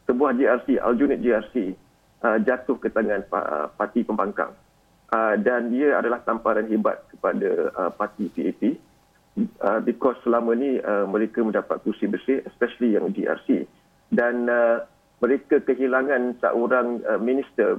sebuah 0.08 0.40
GRC, 0.40 0.80
Aljunied 0.80 1.20
GRC 1.20 1.76
uh, 2.24 2.38
jatuh 2.40 2.80
ke 2.80 2.88
tangan 2.88 3.28
uh, 3.36 3.68
parti 3.76 4.08
pembangkang 4.08 4.56
uh, 5.12 5.36
dan 5.40 5.72
dia 5.72 6.00
adalah 6.00 6.24
tamparan 6.24 6.72
hebat 6.72 7.04
kepada 7.12 7.50
uh, 7.76 7.92
parti 7.92 8.32
PAP 8.32 8.80
uh, 9.64 9.80
because 9.84 10.16
selama 10.24 10.56
ni 10.56 10.80
uh, 10.80 11.04
mereka 11.08 11.44
mendapat 11.44 11.84
kursi 11.84 12.08
bersih 12.08 12.44
especially 12.48 12.96
yang 12.96 13.12
GRC 13.12 13.68
dan 14.12 14.48
uh, 14.48 14.88
mereka 15.22 15.62
kehilangan 15.62 16.42
seorang 16.42 17.06
uh, 17.06 17.22
minister 17.22 17.78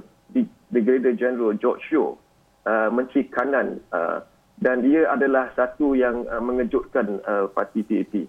Brigadier 0.73 1.13
General 1.13 1.53
George 1.59 1.83
Sheo 1.91 2.17
uh, 2.65 2.89
menteri 2.89 3.27
kanan 3.29 3.83
uh, 3.93 4.23
dan 4.63 4.81
dia 4.81 5.05
adalah 5.11 5.51
satu 5.53 5.93
yang 5.93 6.23
uh, 6.31 6.39
mengejutkan 6.39 7.19
uh, 7.27 7.45
parti 7.51 7.83
PAP 7.83 8.25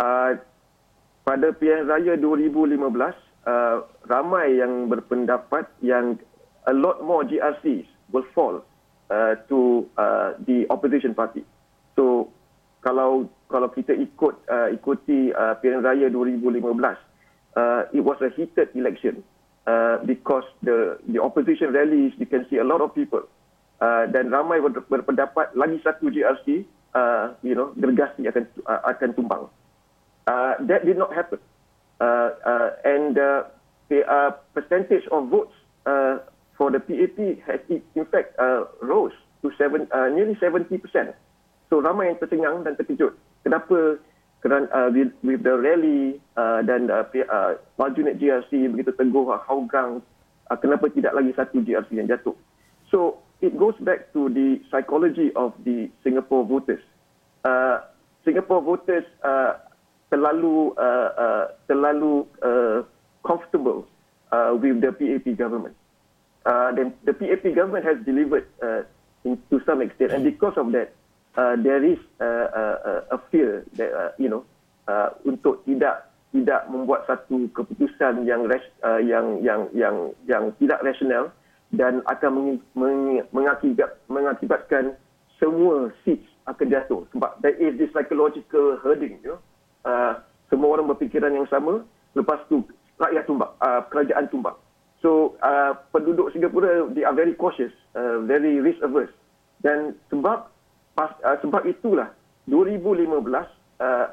uh, 0.00 0.34
pada 1.24 1.46
pilihan 1.56 1.88
raya 1.88 2.16
2015 2.16 2.80
uh, 3.48 3.84
ramai 4.08 4.60
yang 4.60 4.88
berpendapat 4.88 5.68
yang 5.80 6.16
a 6.68 6.74
lot 6.74 7.00
more 7.04 7.24
GRCs 7.24 7.88
will 8.12 8.26
fall 8.32 8.64
uh, 9.12 9.36
to 9.48 9.84
uh, 9.96 10.36
the 10.48 10.68
opposition 10.68 11.12
party. 11.12 11.44
So 11.96 12.28
kalau 12.84 13.28
kalau 13.48 13.72
kita 13.72 13.96
ikut 13.96 14.34
uh, 14.48 14.68
ikuti 14.72 15.32
uh, 15.32 15.56
pilihan 15.60 15.84
raya 15.84 16.06
2015, 16.12 16.76
uh, 17.56 17.84
it 17.92 18.02
was 18.02 18.18
a 18.20 18.30
heated 18.34 18.68
election 18.74 19.22
uh, 19.66 19.98
because 20.04 20.44
the 20.62 20.98
the 21.08 21.20
opposition 21.22 21.72
rallies 21.72 22.12
you 22.18 22.26
can 22.26 22.46
see 22.50 22.58
a 22.58 22.66
lot 22.66 22.80
of 22.80 22.94
people 22.94 23.22
uh, 23.80 24.06
dan 24.10 24.30
ramai 24.30 24.60
ber, 24.60 24.84
berpendapat 24.86 25.54
lagi 25.58 25.80
satu 25.82 26.10
GRC 26.10 26.66
uh, 26.94 27.34
you 27.42 27.54
know 27.54 27.74
gergasi 27.78 28.26
akan 28.26 28.44
uh, 28.66 28.80
akan 28.88 29.10
tumbang. 29.14 29.44
Uh, 30.24 30.56
that 30.64 30.88
did 30.88 30.96
not 30.96 31.12
happen. 31.12 31.36
Uh, 32.00 32.32
uh, 32.42 32.68
and 32.84 33.20
uh, 33.20 33.44
the 33.88 34.00
uh, 34.08 34.32
percentage 34.56 35.04
of 35.12 35.28
votes 35.28 35.52
uh, 35.86 36.18
for 36.56 36.70
the 36.70 36.80
PAP 36.80 37.44
has 37.44 37.60
in 37.68 38.06
fact 38.08 38.32
uh, 38.38 38.64
rose 38.80 39.12
to 39.42 39.52
seven, 39.58 39.86
uh, 39.92 40.08
nearly 40.08 40.34
70%. 40.40 40.80
So 41.68 41.82
ramai 41.84 42.08
yang 42.14 42.18
tercengang 42.18 42.64
dan 42.64 42.80
terkejut. 42.80 43.12
Kenapa 43.44 44.00
kerana 44.44 44.68
uh, 44.76 44.88
with, 44.92 45.16
with 45.24 45.40
the 45.40 45.56
rally 45.56 46.20
uh, 46.36 46.60
dan 46.60 46.92
uh, 46.92 47.08
uh, 47.08 47.56
Maljunit 47.80 48.20
GRC 48.20 48.68
begitu 48.68 48.92
teguh 48.92 49.32
uh, 49.32 49.40
Hougang, 49.48 50.04
uh, 50.52 50.56
kenapa 50.60 50.92
tidak 50.92 51.16
lagi 51.16 51.32
satu 51.32 51.64
GRC 51.64 51.96
yang 51.96 52.04
jatuh. 52.04 52.36
So 52.92 53.24
it 53.40 53.56
goes 53.56 53.74
back 53.80 54.12
to 54.12 54.28
the 54.28 54.60
psychology 54.68 55.32
of 55.32 55.56
the 55.64 55.88
Singapore 56.04 56.44
voters. 56.44 56.84
Uh, 57.40 57.88
Singapore 58.28 58.60
voters 58.60 59.08
uh, 59.24 59.64
terlalu 60.12 60.76
uh, 60.76 61.08
uh, 61.16 61.44
terlalu 61.64 62.28
uh, 62.44 62.84
comfortable 63.24 63.88
uh, 64.28 64.52
with 64.52 64.84
the 64.84 64.92
PAP 64.92 65.40
government 65.40 65.72
uh, 66.46 66.72
then 66.72 66.92
the 67.04 67.12
PAP 67.12 67.54
government 67.54 67.84
has 67.84 67.96
delivered 68.04 68.46
uh, 68.62 68.82
in, 69.24 69.40
to 69.50 69.60
some 69.64 69.80
extent, 69.80 70.12
and 70.12 70.24
because 70.24 70.54
of 70.56 70.72
that, 70.72 70.92
uh, 71.36 71.54
there 71.60 71.82
is 71.84 71.98
uh, 72.20 72.48
uh, 72.50 73.16
a 73.16 73.18
fear 73.30 73.64
that 73.78 73.90
uh, 73.92 74.10
you 74.18 74.28
know 74.28 74.42
uh, 74.86 75.14
untuk 75.24 75.62
tidak 75.66 76.10
tidak 76.34 76.66
membuat 76.66 77.06
satu 77.06 77.46
keputusan 77.54 78.26
yang 78.26 78.42
uh, 78.50 78.98
yang 78.98 79.38
yang 79.40 79.70
yang 79.70 79.96
yang 80.26 80.44
tidak 80.58 80.82
rasional 80.82 81.30
dan 81.74 82.02
akan 82.10 82.30
meng, 82.34 82.50
meng, 82.74 83.22
mengakibat, 83.30 83.98
mengakibatkan 84.10 84.98
semua 85.38 85.90
seats 86.02 86.26
akan 86.46 86.66
jatuh. 86.70 87.06
Sebab 87.14 87.38
there 87.42 87.54
is 87.58 87.78
this 87.78 87.90
psychological 87.94 88.78
herding 88.82 89.18
you 89.22 89.34
know. 89.34 89.40
Uh, 89.84 90.16
semua 90.48 90.78
orang 90.78 90.88
berfikiran 90.88 91.34
yang 91.34 91.48
sama 91.50 91.84
lepas 92.14 92.40
tu 92.46 92.62
rakyat 92.96 93.26
tumbang 93.26 93.52
uh, 93.58 93.82
kerajaan 93.90 94.26
tumbang. 94.30 94.56
So 95.02 95.36
uh, 95.44 95.76
penduduk 95.90 96.32
Singapura 96.32 96.88
they 96.94 97.04
are 97.04 97.14
very 97.14 97.36
cautious, 97.36 97.74
uh, 97.98 98.22
very 98.24 98.58
risk 98.62 98.80
averse. 98.80 99.12
Dan 99.60 99.98
sebab 100.08 100.53
pas, 100.94 101.10
uh, 101.26 101.36
sebab 101.42 101.66
itulah 101.66 102.14
2015 102.46 103.10
uh, 103.10 104.06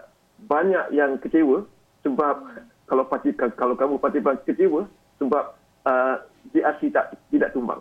banyak 0.50 0.86
yang 0.94 1.22
kecewa 1.22 1.66
sebab 2.02 2.66
kalau 2.90 3.06
parti 3.06 3.32
kalau 3.38 3.78
kamu 3.78 4.02
parti 4.02 4.20
kecewa 4.22 4.90
sebab 5.22 5.54
uh, 5.86 6.16
DRC 6.52 6.90
tak 6.90 7.14
tidak 7.30 7.54
tumbang. 7.54 7.80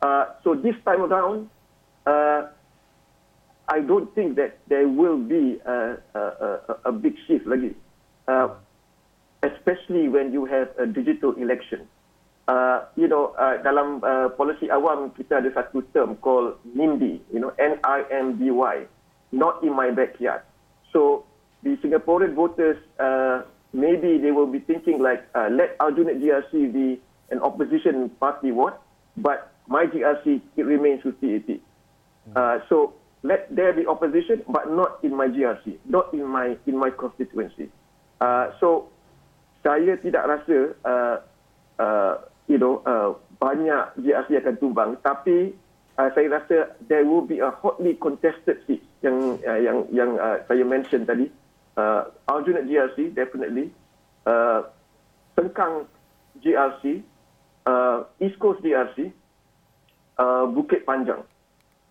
Uh, 0.00 0.30
so 0.46 0.54
this 0.54 0.78
time 0.86 1.02
around 1.02 1.50
uh, 2.06 2.46
I 3.66 3.82
don't 3.82 4.06
think 4.14 4.38
that 4.38 4.62
there 4.70 4.86
will 4.86 5.18
be 5.18 5.58
a, 5.66 5.98
a, 6.14 6.22
a, 6.22 6.74
a 6.86 6.92
big 6.94 7.18
shift 7.26 7.50
lagi. 7.50 7.74
Uh, 8.30 8.54
especially 9.42 10.06
when 10.06 10.30
you 10.30 10.46
have 10.46 10.70
a 10.78 10.86
digital 10.86 11.34
election 11.34 11.86
uh, 12.48 12.86
you 12.96 13.08
know, 13.08 13.34
uh, 13.38 13.58
dalam 13.62 14.02
uh, 14.02 14.30
polisi 14.38 14.70
awam 14.70 15.10
kita 15.14 15.42
ada 15.42 15.50
satu 15.54 15.82
term 15.90 16.16
called 16.22 16.58
NIMBY, 16.74 17.20
you 17.34 17.40
know, 17.42 17.50
N-I-M-B-Y, 17.58 18.76
not 19.34 19.62
in 19.66 19.74
my 19.74 19.90
backyard. 19.90 20.42
So 20.94 21.26
the 21.66 21.74
Singaporean 21.82 22.34
voters, 22.34 22.78
uh, 22.98 23.42
maybe 23.74 24.18
they 24.18 24.30
will 24.30 24.46
be 24.46 24.62
thinking 24.62 25.02
like, 25.02 25.26
uh, 25.34 25.50
let 25.50 25.76
Aljunied 25.78 26.22
GRC 26.22 26.72
be 26.72 27.02
an 27.30 27.42
opposition 27.42 28.08
party 28.22 28.54
what, 28.54 28.80
but 29.18 29.52
my 29.66 29.86
GRC, 29.86 30.40
it 30.56 30.62
remains 30.62 31.02
with 31.02 31.18
PAP. 31.20 31.58
Uh, 32.34 32.58
so 32.68 32.94
let 33.22 33.50
there 33.54 33.72
be 33.72 33.86
opposition, 33.86 34.42
but 34.48 34.70
not 34.70 34.98
in 35.02 35.14
my 35.14 35.26
GRC, 35.26 35.78
not 35.86 36.12
in 36.14 36.24
my 36.26 36.56
in 36.66 36.78
my 36.78 36.90
constituency. 36.90 37.70
Uh, 38.20 38.50
so 38.58 38.88
saya 39.62 39.98
tidak 39.98 40.26
rasa 40.26 40.74
uh, 40.82 41.16
you 42.56 42.60
know 42.60 42.80
uh, 42.88 43.12
banyak 43.36 44.00
GRC 44.00 44.40
akan 44.40 44.56
tumbang 44.56 44.96
tapi 45.04 45.52
uh, 46.00 46.08
saya 46.16 46.40
rasa 46.40 46.72
there 46.88 47.04
will 47.04 47.20
be 47.20 47.44
a 47.44 47.52
hotly 47.52 47.92
contested 48.00 48.56
seat 48.64 48.80
yang 49.04 49.36
uh, 49.44 49.60
yang 49.60 49.84
yang 49.92 50.16
uh, 50.16 50.40
saya 50.48 50.64
mention 50.64 51.04
tadi 51.04 51.28
uh, 51.76 52.08
Aljunied 52.32 52.64
GRC 52.64 53.12
definitely 53.12 53.68
uh, 54.24 54.64
Tengkang 55.36 55.84
GRC 56.40 57.04
uh, 57.66 58.06
East 58.22 58.38
Coast 58.38 58.62
DRC, 58.62 59.10
uh, 60.16 60.46
Bukit 60.48 60.86
Panjang. 60.86 61.26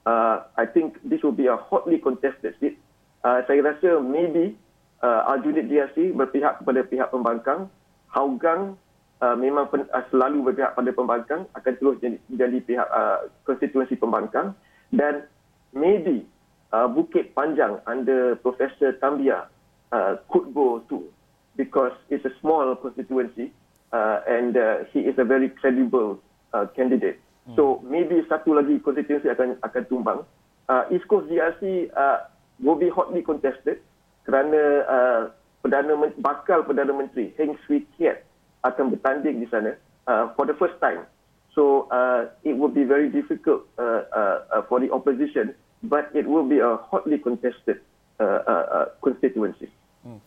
Uh, 0.06 0.48
I 0.58 0.66
think 0.66 0.98
this 1.04 1.22
will 1.22 1.36
be 1.36 1.48
a 1.48 1.58
hotly 1.58 2.00
contested 2.00 2.56
seat. 2.60 2.80
Uh, 3.26 3.42
saya 3.46 3.62
rasa 3.62 4.00
maybe 4.02 4.56
uh, 5.04 5.30
Aljunied 5.30 5.68
DRC 5.68 6.16
berpihak 6.16 6.64
kepada 6.64 6.82
pihak 6.88 7.10
pembangkang. 7.12 7.68
Hougang 8.16 8.80
uh, 9.22 9.36
memang 9.38 9.72
pen, 9.72 9.88
uh, 9.94 10.04
selalu 10.12 10.52
berpihak 10.52 10.76
pada 10.76 10.92
pembangkang, 10.92 11.42
akan 11.56 11.74
terus 11.80 11.96
jadi, 12.04 12.18
jadi 12.32 12.58
pihak 12.64 12.88
uh, 12.90 13.30
konstituensi 13.48 13.96
pembangkang. 13.96 14.56
Dan 14.92 15.28
maybe 15.76 16.26
uh, 16.72 16.88
Bukit 16.92 17.32
Panjang 17.36 17.80
under 17.88 18.36
Profesor 18.40 18.96
Tambia 19.00 19.48
uh, 19.92 20.20
could 20.32 20.52
go 20.52 20.84
too 20.92 21.08
because 21.56 21.96
it's 22.12 22.26
a 22.28 22.34
small 22.42 22.76
constituency 22.76 23.52
uh, 23.96 24.20
and 24.28 24.58
uh, 24.58 24.84
he 24.92 25.08
is 25.08 25.16
a 25.18 25.24
very 25.24 25.50
credible 25.50 26.20
uh, 26.52 26.68
candidate. 26.76 27.20
Hmm. 27.48 27.56
So 27.56 27.64
maybe 27.86 28.20
satu 28.28 28.58
lagi 28.58 28.82
konstituensi 28.84 29.32
akan 29.32 29.62
akan 29.64 29.84
tumbang. 29.88 30.20
Uh, 30.66 30.90
East 30.90 31.06
Coast 31.06 31.30
DRC 31.30 31.94
uh, 31.94 32.26
will 32.58 32.76
be 32.76 32.90
hotly 32.90 33.22
contested 33.22 33.80
kerana 34.26 34.62
uh, 34.90 35.22
perdana 35.62 35.94
bakal 36.18 36.66
perdana 36.66 36.90
menteri 36.90 37.30
Heng 37.38 37.54
Swee 37.66 37.86
Keat 37.96 38.25
akan 38.66 38.98
bertanding 38.98 39.38
di 39.40 39.48
sana 39.48 39.78
uh, 40.10 40.34
for 40.34 40.50
the 40.50 40.58
first 40.58 40.82
time. 40.82 41.06
So 41.54 41.88
uh, 41.94 42.28
it 42.44 42.58
will 42.58 42.74
be 42.74 42.84
very 42.84 43.08
difficult 43.08 43.64
uh, 43.80 44.04
uh, 44.12 44.38
uh, 44.52 44.62
for 44.68 44.84
the 44.84 44.92
opposition, 44.92 45.56
but 45.86 46.12
it 46.12 46.28
will 46.28 46.44
be 46.44 46.60
a 46.60 46.76
hotly 46.76 47.16
contested 47.16 47.80
uh, 48.20 48.44
uh, 48.44 48.66
uh, 48.68 48.86
constituency. 49.00 49.72
Hmm. 50.04 50.20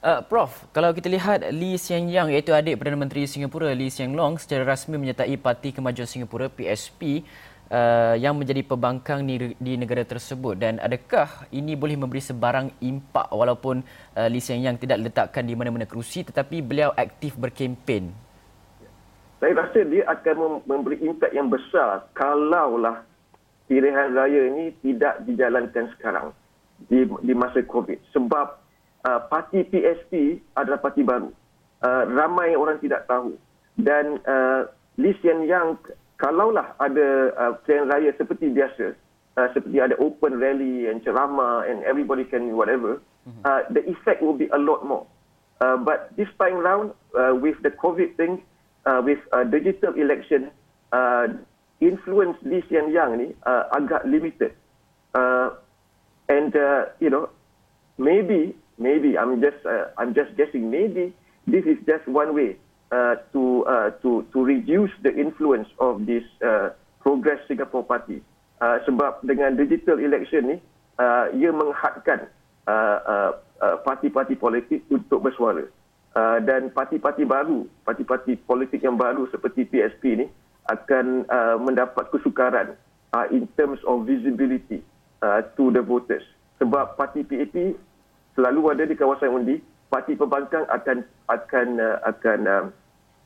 Uh, 0.00 0.24
Prof, 0.24 0.64
kalau 0.72 0.96
kita 0.96 1.12
lihat 1.12 1.44
Lee 1.52 1.76
Hsien 1.76 2.08
Yang 2.08 2.32
iaitu 2.32 2.56
adik 2.56 2.80
Perdana 2.80 3.04
Menteri 3.04 3.28
Singapura 3.28 3.68
Lee 3.76 3.92
Hsien 3.92 4.16
Loong 4.16 4.40
secara 4.40 4.64
rasmi 4.64 4.96
menyertai 4.96 5.36
Parti 5.36 5.76
Kemajuan 5.76 6.08
Singapura 6.08 6.48
PSP 6.48 7.20
uh, 7.70 8.14
yang 8.18 8.36
menjadi 8.36 8.66
pembangkang 8.66 9.24
di, 9.24 9.54
di 9.56 9.72
negara 9.78 10.02
tersebut 10.04 10.58
dan 10.58 10.82
adakah 10.82 11.48
ini 11.54 11.78
boleh 11.78 11.96
memberi 11.96 12.20
sebarang 12.20 12.82
impak 12.82 13.30
walaupun 13.32 13.80
uh, 14.18 14.28
Lee 14.28 14.42
Hsien 14.42 14.60
Yang 14.60 14.84
tidak 14.84 14.98
letakkan 15.10 15.46
di 15.46 15.54
mana-mana 15.56 15.86
kerusi 15.86 16.26
tetapi 16.26 16.60
beliau 16.60 16.92
aktif 16.92 17.38
berkempen? 17.38 18.12
Saya 19.40 19.56
rasa 19.56 19.80
dia 19.88 20.04
akan 20.04 20.68
memberi 20.68 21.00
impak 21.00 21.32
yang 21.32 21.48
besar 21.48 22.04
kalaulah 22.12 23.08
pilihan 23.64 24.12
raya 24.12 24.50
ini 24.52 24.74
tidak 24.84 25.24
dijalankan 25.24 25.88
sekarang 25.96 26.34
di, 26.90 27.06
di 27.06 27.32
masa 27.32 27.64
COVID 27.64 28.12
sebab 28.12 28.46
uh, 29.06 29.20
parti 29.30 29.64
PSP 29.64 30.42
adalah 30.58 30.80
parti 30.80 31.06
baru. 31.06 31.30
Uh, 31.80 32.04
ramai 32.12 32.52
orang 32.58 32.76
tidak 32.82 33.08
tahu. 33.08 33.36
Dan 33.80 34.20
uh, 34.28 34.68
Lee 35.00 35.16
Hsien 35.20 35.48
Yang, 35.48 35.96
kalaulah 36.20 36.76
ada 36.76 37.32
uh, 37.34 37.52
pilihan 37.64 37.88
raya 37.88 38.12
seperti 38.20 38.52
biasa, 38.52 38.92
uh, 39.40 39.48
seperti 39.56 39.80
ada 39.80 39.96
open 39.96 40.36
rally 40.36 40.86
and 40.86 41.00
ceramah 41.00 41.64
and 41.64 41.80
everybody 41.88 42.28
can 42.28 42.52
whatever, 42.52 43.00
mhm. 43.24 43.40
uh, 43.48 43.64
the 43.72 43.80
effect 43.88 44.20
will 44.20 44.36
be 44.36 44.52
a 44.52 44.60
lot 44.60 44.84
more. 44.84 45.08
Uh, 45.64 45.80
but 45.80 46.12
this 46.16 46.28
time 46.36 46.60
round, 46.60 46.92
uh, 47.16 47.32
with 47.32 47.56
the 47.64 47.72
COVID 47.72 48.16
thing, 48.20 48.44
uh, 48.84 49.00
with 49.00 49.20
uh, 49.32 49.44
digital 49.48 49.92
election, 49.96 50.52
uh, 50.92 51.28
influence 51.80 52.36
Lee 52.44 52.64
Hsien 52.68 52.92
Yang 52.92 53.10
ni 53.16 53.28
uh, 53.44 53.68
agak 53.72 54.04
limited. 54.04 54.52
Uh, 55.12 55.56
and, 56.28 56.56
uh, 56.56 56.92
you 57.00 57.08
know, 57.08 57.28
maybe 58.00 58.56
maybe 58.80 59.20
I'm 59.20 59.40
just 59.44 59.60
uh, 59.68 59.92
I'm 60.00 60.16
just 60.16 60.32
guessing. 60.40 60.72
Maybe 60.72 61.12
this 61.44 61.68
is 61.68 61.76
just 61.84 62.08
one 62.08 62.32
way 62.32 62.56
uh, 62.90 63.14
to 63.32 63.64
uh, 63.66 63.90
to 64.02 64.26
to 64.34 64.44
reduce 64.44 64.90
the 65.02 65.10
influence 65.14 65.68
of 65.78 66.06
this 66.06 66.26
uh, 66.42 66.74
Progress 67.00 67.40
Singapore 67.48 67.86
Party. 67.86 68.20
Uh, 68.60 68.76
sebab 68.84 69.24
dengan 69.24 69.56
digital 69.56 69.96
election 69.96 70.52
ni, 70.52 70.56
uh, 71.00 71.32
ia 71.32 71.48
menghadkan 71.48 72.28
uh, 72.68 72.98
uh, 73.00 73.30
uh, 73.64 73.76
parti-parti 73.80 74.36
politik 74.36 74.84
untuk 74.92 75.24
bersuara. 75.24 75.64
Uh, 76.10 76.42
dan 76.42 76.68
parti-parti 76.74 77.22
baru, 77.24 77.64
parti-parti 77.86 78.36
politik 78.44 78.82
yang 78.82 78.98
baru 78.98 79.30
seperti 79.30 79.64
PSP 79.64 80.02
ni 80.18 80.26
akan 80.68 81.24
uh, 81.30 81.56
mendapat 81.56 82.10
kesukaran 82.12 82.74
uh, 83.14 83.26
in 83.30 83.46
terms 83.56 83.78
of 83.86 84.04
visibility 84.04 84.82
uh, 85.22 85.40
to 85.56 85.70
the 85.72 85.80
voters. 85.80 86.26
Sebab 86.60 87.00
parti 87.00 87.24
PAP 87.24 87.78
selalu 88.36 88.60
ada 88.76 88.84
di 88.84 88.94
kawasan 88.98 89.32
undi, 89.32 89.56
parti 89.88 90.14
pembangkang 90.14 90.68
akan 90.68 91.06
akan 91.32 91.68
uh, 91.80 91.96
akan 92.04 92.40
uh, 92.44 92.64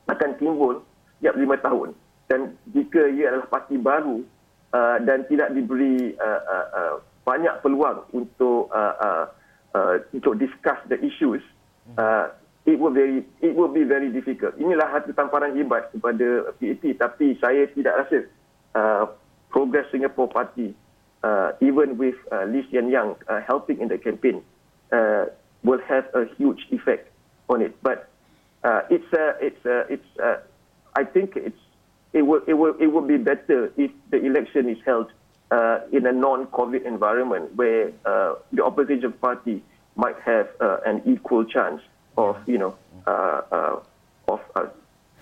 akan 0.09 0.37
timbul 0.37 0.81
setiap 1.17 1.35
lima 1.37 1.55
tahun. 1.61 1.93
Dan 2.25 2.57
jika 2.73 3.05
ia 3.09 3.29
adalah 3.29 3.49
parti 3.49 3.77
baru 3.77 4.25
uh, 4.73 4.97
dan 5.05 5.25
tidak 5.29 5.53
diberi 5.53 6.17
uh, 6.17 6.41
uh, 6.41 6.67
uh, 6.73 6.93
banyak 7.25 7.53
peluang 7.61 8.05
untuk 8.13 8.69
uh, 8.73 8.95
uh, 8.97 9.25
uh, 9.73 9.93
untuk 10.13 10.37
discuss 10.37 10.77
the 10.89 10.97
issues, 11.01 11.41
uh, 11.97 12.33
it 12.65 12.77
will 12.81 12.93
very 12.93 13.25
it 13.41 13.53
will 13.53 13.69
be 13.69 13.85
very 13.85 14.09
difficult. 14.09 14.57
Inilah 14.57 14.89
satu 14.89 15.13
tamparan 15.13 15.53
hebat 15.53 15.93
kepada 15.93 16.53
PAP 16.57 16.83
tapi 16.97 17.37
saya 17.37 17.69
tidak 17.73 17.93
rasa 18.05 18.17
uh, 18.73 19.03
Progress 19.53 19.87
Singapore 19.93 20.29
Party 20.29 20.73
uh, 21.25 21.53
even 21.61 21.97
with 21.97 22.17
uh, 22.33 22.45
Lee 22.49 22.65
Hsien 22.69 22.89
Yang 22.89 23.21
uh, 23.29 23.41
helping 23.45 23.81
in 23.81 23.87
the 23.87 23.97
campaign 23.97 24.41
uh, 24.93 25.29
will 25.65 25.81
have 25.85 26.05
a 26.13 26.29
huge 26.37 26.65
effect 26.69 27.09
on 27.49 27.61
it. 27.61 27.73
But 27.81 28.09
uh, 28.65 28.81
it's 28.89 29.13
uh, 29.13 29.33
it's 29.39 29.65
uh, 29.65 29.83
it's 29.89 30.19
uh, 30.19 30.37
I 30.95 31.03
think 31.03 31.35
it's 31.35 31.61
it 32.13 32.23
will 32.23 32.41
it 32.47 32.53
will 32.53 32.75
it 32.79 32.87
will 32.87 33.07
be 33.07 33.17
better 33.17 33.71
if 33.77 33.91
the 34.09 34.17
election 34.25 34.67
is 34.67 34.77
held 34.83 35.11
uh, 35.51 35.79
in 35.91 36.05
a 36.07 36.11
non-COVID 36.11 36.83
environment 36.85 37.55
where 37.55 37.91
uh, 38.05 38.35
the 38.51 38.65
opposition 38.65 39.11
party 39.13 39.63
might 39.95 40.19
have 40.25 40.49
uh, 40.59 40.77
an 40.85 41.01
equal 41.05 41.45
chance 41.45 41.81
of 42.17 42.37
you 42.47 42.57
know 42.57 42.75
uh, 43.05 43.41
uh, 43.51 43.79
of 44.27 44.41
uh, 44.55 44.65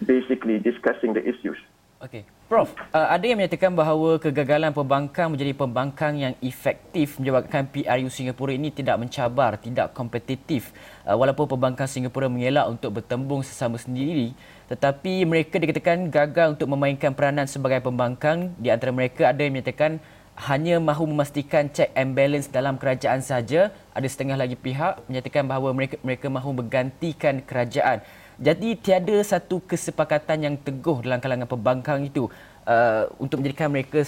basically 0.06 0.60
discussing 0.60 1.14
the 1.14 1.24
issues. 1.28 1.58
Okay. 2.02 2.26
Prof, 2.54 2.70
uh, 2.94 3.10
ada 3.10 3.26
yang 3.26 3.42
menyatakan 3.42 3.74
bahawa 3.74 4.22
kegagalan 4.22 4.70
pembangkang 4.70 5.34
menjadi 5.34 5.58
pembangkang 5.58 6.22
yang 6.22 6.34
efektif 6.38 7.18
menyebabkan 7.18 7.66
PRU 7.66 8.14
Singapura 8.14 8.54
ini 8.54 8.70
tidak 8.70 9.02
mencabar, 9.02 9.58
tidak 9.58 9.90
kompetitif. 9.98 10.70
Uh, 11.02 11.18
walaupun 11.18 11.50
pembangkang 11.50 11.90
Singapura 11.90 12.30
mengelak 12.30 12.70
untuk 12.70 13.02
bertembung 13.02 13.42
sesama 13.42 13.82
sendiri, 13.82 14.38
tetapi 14.70 15.26
mereka 15.26 15.58
dikatakan 15.58 16.14
gagal 16.14 16.54
untuk 16.54 16.70
memainkan 16.70 17.18
peranan 17.18 17.50
sebagai 17.50 17.82
pembangkang. 17.82 18.54
Di 18.62 18.70
antara 18.70 18.94
mereka 18.94 19.34
ada 19.34 19.42
yang 19.42 19.58
menyatakan 19.58 19.98
hanya 20.46 20.78
mahu 20.78 21.10
memastikan 21.10 21.74
check 21.74 21.90
and 21.98 22.14
balance 22.14 22.54
dalam 22.54 22.78
kerajaan 22.78 23.26
saja. 23.26 23.74
Ada 23.98 24.06
setengah 24.06 24.38
lagi 24.38 24.54
pihak 24.54 25.10
menyatakan 25.10 25.50
bahawa 25.50 25.74
mereka 25.74 25.98
mereka 26.06 26.30
mahu 26.30 26.54
menggantikan 26.54 27.42
kerajaan. 27.42 28.06
Jadi 28.42 28.78
tiada 28.80 29.18
satu 29.22 29.62
kesepakatan 29.62 30.38
yang 30.42 30.56
teguh 30.58 31.06
dalam 31.06 31.22
kalangan 31.22 31.46
pembangkang 31.46 32.10
itu 32.10 32.30
uh, 32.66 33.06
untuk 33.22 33.40
menjadikan 33.42 33.70
mereka 33.70 34.02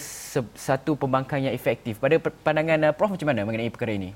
satu 0.57 0.97
pembangkang 0.97 1.45
yang 1.45 1.53
efektif. 1.53 2.01
Pada 2.01 2.17
pandangan 2.19 2.89
uh, 2.89 2.93
Prof 2.95 3.13
macam 3.13 3.27
mana 3.29 3.45
mengenai 3.45 3.69
perkara 3.69 3.93
ini? 3.93 4.11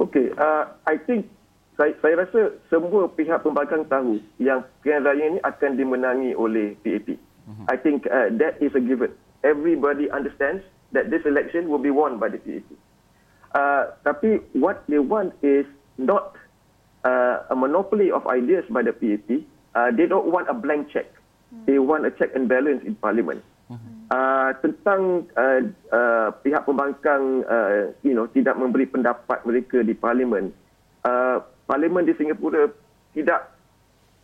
Okay, 0.00 0.32
uh, 0.40 0.72
I 0.88 0.96
think 0.96 1.28
saya, 1.76 1.92
saya 2.00 2.24
rasa 2.24 2.56
semua 2.72 3.08
pihak 3.12 3.44
pembangkang 3.44 3.84
tahu 3.88 4.20
yang 4.40 4.64
pilihan 4.80 5.04
raya 5.04 5.24
ini 5.36 5.38
akan 5.44 5.70
dimenangi 5.76 6.32
oleh 6.36 6.76
PAP. 6.80 7.16
Mhm. 7.48 7.64
I 7.68 7.76
think 7.76 8.08
uh, 8.08 8.32
that 8.40 8.56
is 8.62 8.72
a 8.72 8.82
given. 8.82 9.12
Everybody 9.42 10.08
understands 10.08 10.62
that 10.94 11.10
this 11.10 11.26
election 11.26 11.66
will 11.68 11.82
be 11.82 11.90
won 11.90 12.16
by 12.16 12.32
the 12.32 12.40
PAP. 12.40 12.68
Uh, 13.52 13.92
tapi 14.00 14.40
what 14.56 14.80
they 14.88 14.96
want 14.96 15.36
is 15.44 15.68
not 16.00 16.32
uh, 17.04 17.46
a 17.50 17.56
monopoly 17.56 18.10
of 18.10 18.26
ideas 18.26 18.64
by 18.70 18.82
the 18.82 18.92
PAP. 18.92 19.46
Uh, 19.74 19.90
they 19.90 20.06
don't 20.06 20.28
want 20.28 20.48
a 20.48 20.54
blank 20.54 20.90
check. 20.92 21.08
Hmm. 21.50 21.64
They 21.66 21.78
want 21.78 22.06
a 22.06 22.12
check 22.12 22.34
and 22.34 22.48
balance 22.48 22.82
in 22.84 22.94
Parliament. 22.96 23.42
Hmm. 23.68 23.78
Uh, 24.12 24.52
tentang 24.60 25.30
uh, 25.32 25.60
uh, 25.88 26.28
pihak 26.44 26.68
pembangkang, 26.68 27.46
uh, 27.48 27.96
you 28.04 28.12
know, 28.12 28.28
tidak 28.28 28.60
memberi 28.60 28.84
pendapat 28.84 29.40
mereka 29.48 29.80
di 29.80 29.96
Parlimen, 29.96 30.52
uh, 31.08 31.40
Parlimen 31.64 32.04
di 32.04 32.12
Singapura 32.20 32.68
tidak 33.16 33.48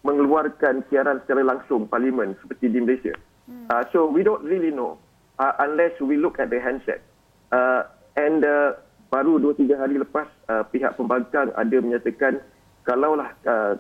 mengeluarkan 0.05 0.85
siaran 0.93 1.25
secara 1.25 1.43
langsung 1.43 1.89
Parlimen 1.89 2.37
seperti 2.45 2.69
di 2.69 2.79
Malaysia. 2.85 3.15
Hmm. 3.49 3.67
Uh, 3.73 3.83
so 3.89 4.05
we 4.05 4.21
don't 4.21 4.45
really 4.45 4.69
know 4.69 5.01
uh, 5.41 5.57
unless 5.65 5.97
we 6.05 6.21
look 6.21 6.37
at 6.37 6.53
the 6.53 6.61
handset. 6.61 7.01
Uh, 7.49 7.89
and 8.21 8.45
uh, 8.45 8.77
baru 9.09 9.41
dua 9.41 9.57
tiga 9.57 9.81
hari 9.81 9.97
lepas 9.97 10.29
uh, 10.53 10.61
pihak 10.69 10.93
pembangkang 11.01 11.49
ada 11.57 11.77
menyatakan 11.81 12.45
kalaulah 12.89 13.37
uh, 13.45 13.77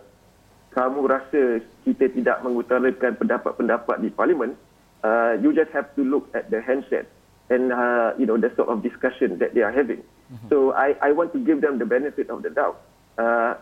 kamu 0.76 1.08
rasa 1.08 1.64
kita 1.88 2.12
tidak 2.12 2.44
mengutarakan 2.44 3.16
pendapat-pendapat 3.16 4.04
di 4.04 4.12
parlimen, 4.12 4.52
uh, 5.00 5.32
you 5.40 5.56
just 5.56 5.72
have 5.72 5.88
to 5.96 6.04
look 6.04 6.28
at 6.36 6.52
the 6.52 6.60
handset 6.60 7.08
and 7.48 7.72
uh, 7.72 8.12
you 8.20 8.28
know 8.28 8.36
the 8.36 8.52
sort 8.52 8.68
of 8.68 8.84
discussion 8.84 9.40
that 9.40 9.56
they 9.56 9.64
are 9.64 9.72
having. 9.72 10.04
Mm-hmm. 10.28 10.52
So 10.52 10.76
I 10.76 10.92
I 11.00 11.16
want 11.16 11.32
to 11.32 11.40
give 11.40 11.64
them 11.64 11.80
the 11.80 11.88
benefit 11.88 12.28
of 12.28 12.44
the 12.44 12.52
doubt. 12.52 12.84
Uh, 13.16 13.56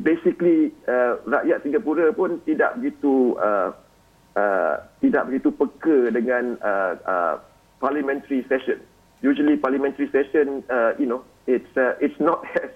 basically, 0.00 0.72
uh, 0.88 1.20
rakyat 1.28 1.60
Singapura 1.60 2.08
pun 2.16 2.40
tidak 2.48 2.80
begitu 2.80 3.36
uh, 3.36 3.76
uh, 4.34 4.74
tidak 5.04 5.28
begitu 5.28 5.52
peka 5.52 6.10
dengan 6.16 6.56
uh, 6.64 6.92
uh, 7.04 7.34
parliamentary 7.78 8.40
session. 8.48 8.80
Usually 9.20 9.60
parliamentary 9.60 10.08
session, 10.08 10.64
uh, 10.72 10.96
you 10.96 11.04
know, 11.04 11.24
it's 11.44 11.68
uh, 11.76 12.00
it's 12.00 12.16
not 12.16 12.40
as 12.64 12.72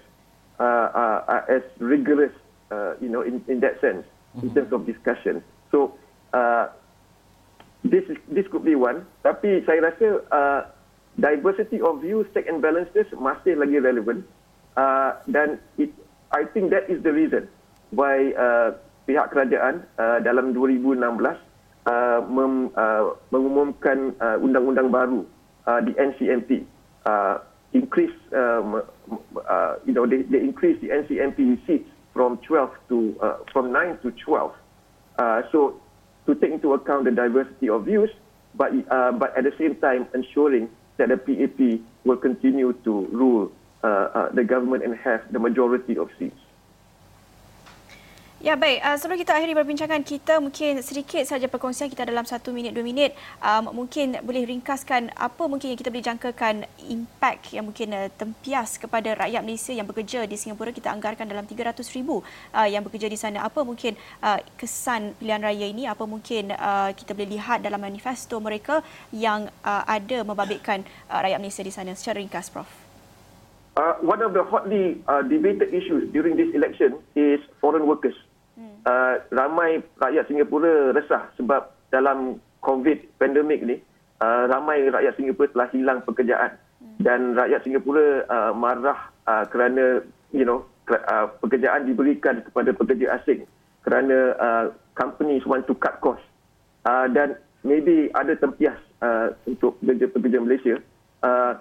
uh, 0.60 1.24
uh, 1.24 1.42
as 1.48 1.64
rigorous, 1.80 2.32
uh, 2.70 2.94
you 3.00 3.08
know, 3.08 3.22
in, 3.24 3.42
in 3.48 3.60
that 3.60 3.80
sense, 3.80 4.04
mm-hmm. 4.36 4.46
in 4.46 4.54
terms 4.54 4.72
of 4.72 4.86
discussion. 4.86 5.42
So 5.72 5.96
uh, 6.32 6.68
this 7.82 8.04
is, 8.12 8.16
this 8.28 8.44
could 8.52 8.64
be 8.64 8.76
one. 8.76 9.08
Tapi 9.24 9.64
saya 9.64 9.90
rasa 9.90 10.06
uh, 10.30 10.60
diversity 11.16 11.80
of 11.80 12.04
views, 12.04 12.28
check 12.36 12.46
and 12.46 12.60
balances 12.60 13.08
masih 13.16 13.56
lagi 13.56 13.80
relevan. 13.80 14.22
Uh, 14.76 15.18
dan 15.26 15.58
it, 15.80 15.90
I 16.30 16.46
think 16.46 16.70
that 16.70 16.86
is 16.86 17.02
the 17.02 17.10
reason 17.10 17.50
why 17.90 18.30
uh, 18.38 18.78
pihak 19.10 19.34
kerajaan 19.34 19.82
uh, 19.98 20.22
dalam 20.22 20.54
2016 20.54 21.02
uh, 21.90 22.20
mem, 22.30 22.70
uh, 22.78 23.18
mengumumkan 23.34 24.14
uh, 24.22 24.38
undang-undang 24.38 24.94
baru 24.94 25.26
uh, 25.66 25.82
di 25.82 25.90
NCMP 25.98 26.62
uh, 27.10 27.42
increase 27.72 28.14
um, 28.34 28.82
uh, 29.48 29.76
you 29.86 29.92
know 29.92 30.06
they, 30.06 30.22
they 30.22 30.38
increase 30.38 30.80
the 30.80 30.88
NCMP 30.88 31.66
seats 31.66 31.88
from 32.12 32.38
12 32.38 32.70
to 32.88 33.18
uh, 33.22 33.36
from 33.52 33.72
9 33.72 33.98
to 34.02 34.10
12 34.10 34.52
uh, 35.18 35.42
so 35.52 35.80
to 36.26 36.34
take 36.34 36.52
into 36.52 36.72
account 36.72 37.04
the 37.04 37.10
diversity 37.10 37.68
of 37.68 37.84
views 37.84 38.10
but 38.54 38.72
uh, 38.90 39.12
but 39.12 39.36
at 39.36 39.44
the 39.44 39.52
same 39.58 39.76
time 39.76 40.06
ensuring 40.14 40.68
that 40.96 41.08
the 41.08 41.16
PAP 41.16 41.80
will 42.04 42.16
continue 42.16 42.72
to 42.84 43.06
rule 43.06 43.52
uh, 43.82 43.86
uh, 43.86 44.32
the 44.32 44.44
government 44.44 44.84
and 44.84 44.96
have 44.96 45.20
the 45.32 45.38
majority 45.38 45.96
of 45.96 46.10
seats 46.18 46.39
Ya 48.40 48.56
baik, 48.56 48.80
uh, 48.80 48.96
sebelum 48.96 49.20
kita 49.20 49.36
akhiri 49.36 49.52
perbincangan 49.52 50.00
kita 50.00 50.40
mungkin 50.40 50.80
sedikit 50.80 51.20
saja 51.28 51.44
perkongsian 51.44 51.92
kita 51.92 52.08
dalam 52.08 52.24
satu 52.24 52.56
minit 52.56 52.72
dua 52.72 52.80
minit. 52.80 53.12
Um, 53.36 53.84
mungkin 53.84 54.16
boleh 54.24 54.48
ringkaskan 54.48 55.12
apa 55.12 55.44
mungkin 55.44 55.68
yang 55.68 55.76
kita 55.76 55.92
boleh 55.92 56.08
jangkakan 56.08 56.64
impact 56.88 57.52
yang 57.52 57.68
mungkin 57.68 57.92
uh, 57.92 58.08
tempias 58.16 58.80
kepada 58.80 59.12
rakyat 59.12 59.44
Malaysia 59.44 59.76
yang 59.76 59.84
bekerja 59.84 60.24
di 60.24 60.40
Singapura. 60.40 60.72
Kita 60.72 60.88
anggarkan 60.88 61.28
dalam 61.28 61.44
300 61.44 61.84
ribu 61.92 62.24
uh, 62.56 62.64
yang 62.64 62.80
bekerja 62.80 63.12
di 63.12 63.20
sana. 63.20 63.44
Apa 63.44 63.60
mungkin 63.60 63.92
uh, 64.24 64.40
kesan 64.56 65.12
pilihan 65.20 65.44
raya 65.44 65.68
ini? 65.68 65.84
Apa 65.84 66.08
mungkin 66.08 66.56
uh, 66.56 66.96
kita 66.96 67.12
boleh 67.12 67.36
lihat 67.36 67.60
dalam 67.60 67.76
manifesto 67.76 68.40
mereka 68.40 68.80
yang 69.12 69.52
uh, 69.60 69.84
ada 69.84 70.24
membabitkan 70.24 70.80
uh, 71.12 71.20
rakyat 71.20 71.36
Malaysia 71.44 71.60
di 71.60 71.76
sana? 71.76 71.92
Secara 71.92 72.16
ringkas 72.16 72.48
Prof. 72.48 72.88
Uh, 73.76 74.00
one 74.00 74.24
of 74.24 74.32
the 74.32 74.40
hotly 74.48 74.96
uh, 75.12 75.20
debated 75.20 75.76
issues 75.76 76.08
during 76.08 76.40
this 76.40 76.48
election 76.56 76.96
is 77.12 77.36
foreign 77.60 77.84
workers 77.84 78.16
uh, 78.86 79.14
ramai 79.32 79.82
rakyat 80.00 80.24
Singapura 80.28 80.94
resah 80.94 81.28
sebab 81.36 81.72
dalam 81.90 82.38
COVID 82.60 83.18
pandemik 83.18 83.64
ni 83.64 83.76
uh, 84.20 84.44
ramai 84.48 84.86
rakyat 84.88 85.16
Singapura 85.16 85.48
telah 85.52 85.68
hilang 85.72 86.00
pekerjaan 86.04 86.52
dan 87.00 87.36
rakyat 87.36 87.60
Singapura 87.64 88.24
uh, 88.28 88.52
marah 88.52 89.10
uh, 89.28 89.44
kerana 89.48 90.04
you 90.32 90.44
know 90.44 90.64
uh, 90.92 91.28
pekerjaan 91.40 91.88
diberikan 91.88 92.44
kepada 92.44 92.70
pekerja 92.76 93.20
asing 93.20 93.44
kerana 93.84 94.36
uh, 94.36 94.64
companies 94.96 95.44
want 95.48 95.64
to 95.64 95.74
cut 95.80 95.96
cost 96.04 96.22
uh, 96.84 97.08
dan 97.08 97.36
maybe 97.64 98.12
ada 98.12 98.36
tempias 98.36 98.76
uh, 99.00 99.32
untuk 99.48 99.76
pekerja-pekerja 99.80 100.38
Malaysia 100.40 100.76
uh, 101.24 101.56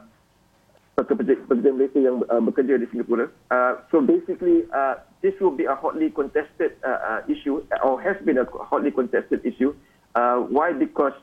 pekerja, 1.00 1.72
Malaysia 1.72 2.00
yang 2.00 2.24
uh, 2.28 2.44
bekerja 2.44 2.76
di 2.76 2.88
Singapura. 2.92 3.32
Uh, 3.48 3.80
so 3.88 4.04
basically, 4.04 4.68
uh, 4.76 5.00
this 5.22 5.34
will 5.40 5.52
be 5.52 5.66
a 5.66 5.76
hotly 5.76 6.10
contested 6.10 6.78
uh, 6.84 6.90
uh, 6.90 7.22
issue, 7.28 7.64
or 7.84 8.02
has 8.02 8.16
been 8.26 8.38
a 8.38 8.46
hotly 8.46 8.92
contested 8.92 9.46
issue. 9.46 9.76
Uh, 10.16 10.38
why? 10.38 10.72
Because 10.74 11.14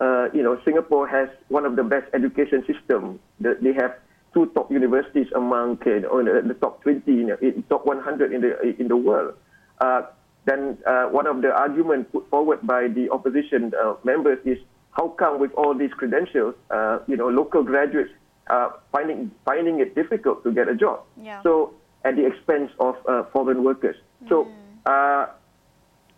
uh, 0.00 0.28
you 0.32 0.42
know 0.42 0.60
Singapore 0.64 1.06
has 1.08 1.28
one 1.48 1.64
of 1.64 1.76
the 1.76 1.82
best 1.84 2.06
education 2.14 2.64
system. 2.66 3.20
They 3.40 3.72
have 3.74 3.94
two 4.32 4.46
top 4.54 4.70
universities 4.70 5.28
among 5.34 5.78
you 5.86 6.00
know, 6.00 6.42
the 6.42 6.54
top 6.54 6.82
20, 6.82 7.10
you 7.10 7.26
know, 7.26 7.36
top 7.68 7.86
100 7.86 8.32
in 8.32 8.40
the 8.40 8.60
in 8.80 8.88
the 8.88 8.96
world. 8.96 9.34
Uh, 9.80 10.02
then 10.44 10.76
uh, 10.86 11.04
one 11.06 11.26
of 11.26 11.40
the 11.40 11.50
arguments 11.50 12.10
put 12.12 12.28
forward 12.28 12.60
by 12.66 12.88
the 12.88 13.08
opposition 13.10 13.72
uh, 13.80 13.94
members 14.04 14.38
is 14.44 14.58
how 14.90 15.08
come 15.08 15.40
with 15.40 15.52
all 15.54 15.74
these 15.74 15.92
credentials, 15.92 16.54
uh, 16.70 16.98
you 17.06 17.16
know, 17.16 17.28
local 17.28 17.62
graduates 17.62 18.10
uh, 18.48 18.70
finding 18.92 19.30
finding 19.44 19.80
it 19.80 19.94
difficult 19.94 20.44
to 20.44 20.52
get 20.52 20.68
a 20.68 20.74
job. 20.74 21.00
Yeah. 21.20 21.42
So 21.42 21.73
at 22.04 22.16
the 22.16 22.24
expense 22.24 22.70
of 22.78 22.94
uh, 23.08 23.24
foreign 23.32 23.64
workers. 23.64 23.96
So 24.28 24.44
hmm. 24.44 24.52
uh, 24.84 25.24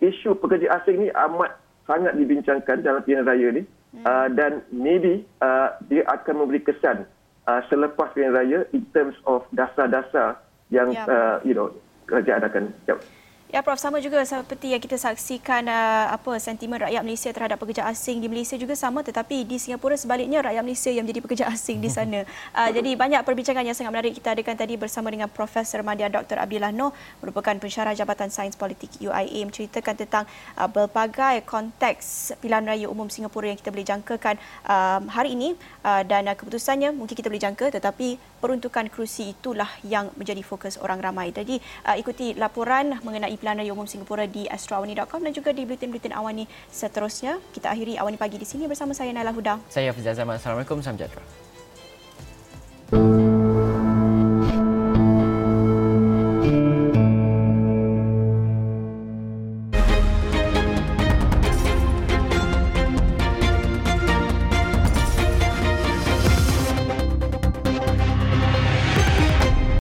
isu 0.03 0.37
pekerja 0.37 0.83
asing 0.83 1.07
ni 1.07 1.09
amat 1.14 1.57
sangat 1.87 2.18
dibincangkan 2.18 2.83
dalam 2.83 3.01
pilihan 3.07 3.25
raya 3.25 3.49
ni 3.55 3.62
mm. 3.62 4.05
uh, 4.05 4.29
dan 4.35 4.61
maybe 4.75 5.22
uh, 5.40 5.79
dia 5.87 6.03
akan 6.11 6.44
memberi 6.44 6.61
kesan 6.61 7.07
uh, 7.46 7.62
selepas 7.70 8.11
pilihan 8.12 8.35
raya 8.35 8.59
in 8.75 8.83
terms 8.90 9.14
of 9.25 9.46
dasar-dasar 9.55 10.37
yang 10.68 10.92
yeah. 10.92 11.07
uh, 11.07 11.37
you 11.46 11.55
know 11.55 11.70
kerajaan 12.11 12.42
akan. 12.42 12.64
Yep. 12.90 12.99
Ya 13.46 13.62
Prof 13.62 13.78
sama 13.78 14.02
juga 14.02 14.18
seperti 14.26 14.74
yang 14.74 14.82
kita 14.82 14.98
saksikan 14.98 15.70
uh, 15.70 16.11
apa 16.11 16.35
sentimen 16.42 16.82
rakyat 16.82 16.98
Malaysia 17.06 17.30
terhadap 17.30 17.62
pekerja 17.62 17.87
asing 17.87 18.18
di 18.18 18.26
Malaysia 18.26 18.59
juga 18.59 18.74
sama 18.74 19.06
tetapi 19.06 19.46
di 19.46 19.54
Singapura 19.54 19.94
sebaliknya 19.94 20.42
rakyat 20.42 20.66
Malaysia 20.66 20.90
yang 20.90 21.06
menjadi 21.06 21.22
pekerja 21.22 21.44
asing 21.54 21.78
di 21.78 21.87
sana. 21.87 22.26
Uh, 22.56 22.72
jadi 22.72 22.96
banyak 22.96 23.20
perbincangan 23.20 23.68
yang 23.68 23.76
sangat 23.76 23.92
menarik 23.92 24.16
kita 24.16 24.32
adakan 24.32 24.56
tadi 24.56 24.80
bersama 24.80 25.12
dengan 25.12 25.28
Profesor 25.28 25.85
Madya 25.85 26.09
Dr 26.09 26.40
Abdullah 26.40 26.72
Noh 26.72 26.88
merupakan 27.20 27.52
pensyarah 27.52 27.92
Jabatan 27.92 28.32
Sains 28.32 28.56
Politik 28.56 28.96
UIA 28.96 29.44
menceritakan 29.44 29.92
tentang 29.92 30.24
uh, 30.56 30.64
berbagai 30.64 31.44
konteks 31.44 32.32
pilihan 32.40 32.64
raya 32.64 32.88
umum 32.88 33.12
Singapura 33.12 33.52
yang 33.52 33.61
kita 33.61 33.68
boleh 33.68 33.85
jangkakan 33.85 34.40
uh, 34.64 35.04
hari 35.12 35.37
ini 35.37 35.52
uh, 35.85 36.00
dan 36.00 36.32
uh, 36.32 36.35
keputusannya 36.35 36.96
mungkin 36.96 37.12
kita 37.12 37.28
boleh 37.28 37.44
jangka 37.44 37.76
tetapi 37.76 38.16
peruntukan 38.40 38.88
kerusi 38.88 39.37
itulah 39.37 39.68
yang 39.85 40.09
menjadi 40.16 40.40
fokus 40.40 40.80
orang 40.80 40.96
ramai. 41.04 41.28
Jadi 41.37 41.61
uh, 41.85 41.96
ikuti 42.00 42.32
laporan 42.32 42.96
mengenai 43.04 43.36
Pilihan 43.37 43.62
Raya 43.62 43.72
Umum 43.72 43.88
Singapura 43.88 44.25
di 44.27 44.49
astroawani.com 44.49 45.20
dan 45.22 45.33
juga 45.33 45.53
di 45.53 45.62
bulletin-bulletin 45.68 46.16
awani 46.16 46.44
seterusnya. 46.68 47.38
Kita 47.53 47.70
akhiri 47.70 48.01
awani 48.01 48.16
pagi 48.18 48.40
di 48.40 48.49
sini 48.49 48.64
bersama 48.66 48.96
saya 48.96 49.12
Nailah 49.12 49.37
Huda. 49.37 49.55
Saya 49.70 49.92
Fizal 49.92 50.16
Zaman. 50.16 50.40
Assalamualaikum. 50.40 50.81
Salam 50.81 50.96
sejahtera. 50.99 51.25
Thank 52.87 53.20
you. 53.20 53.25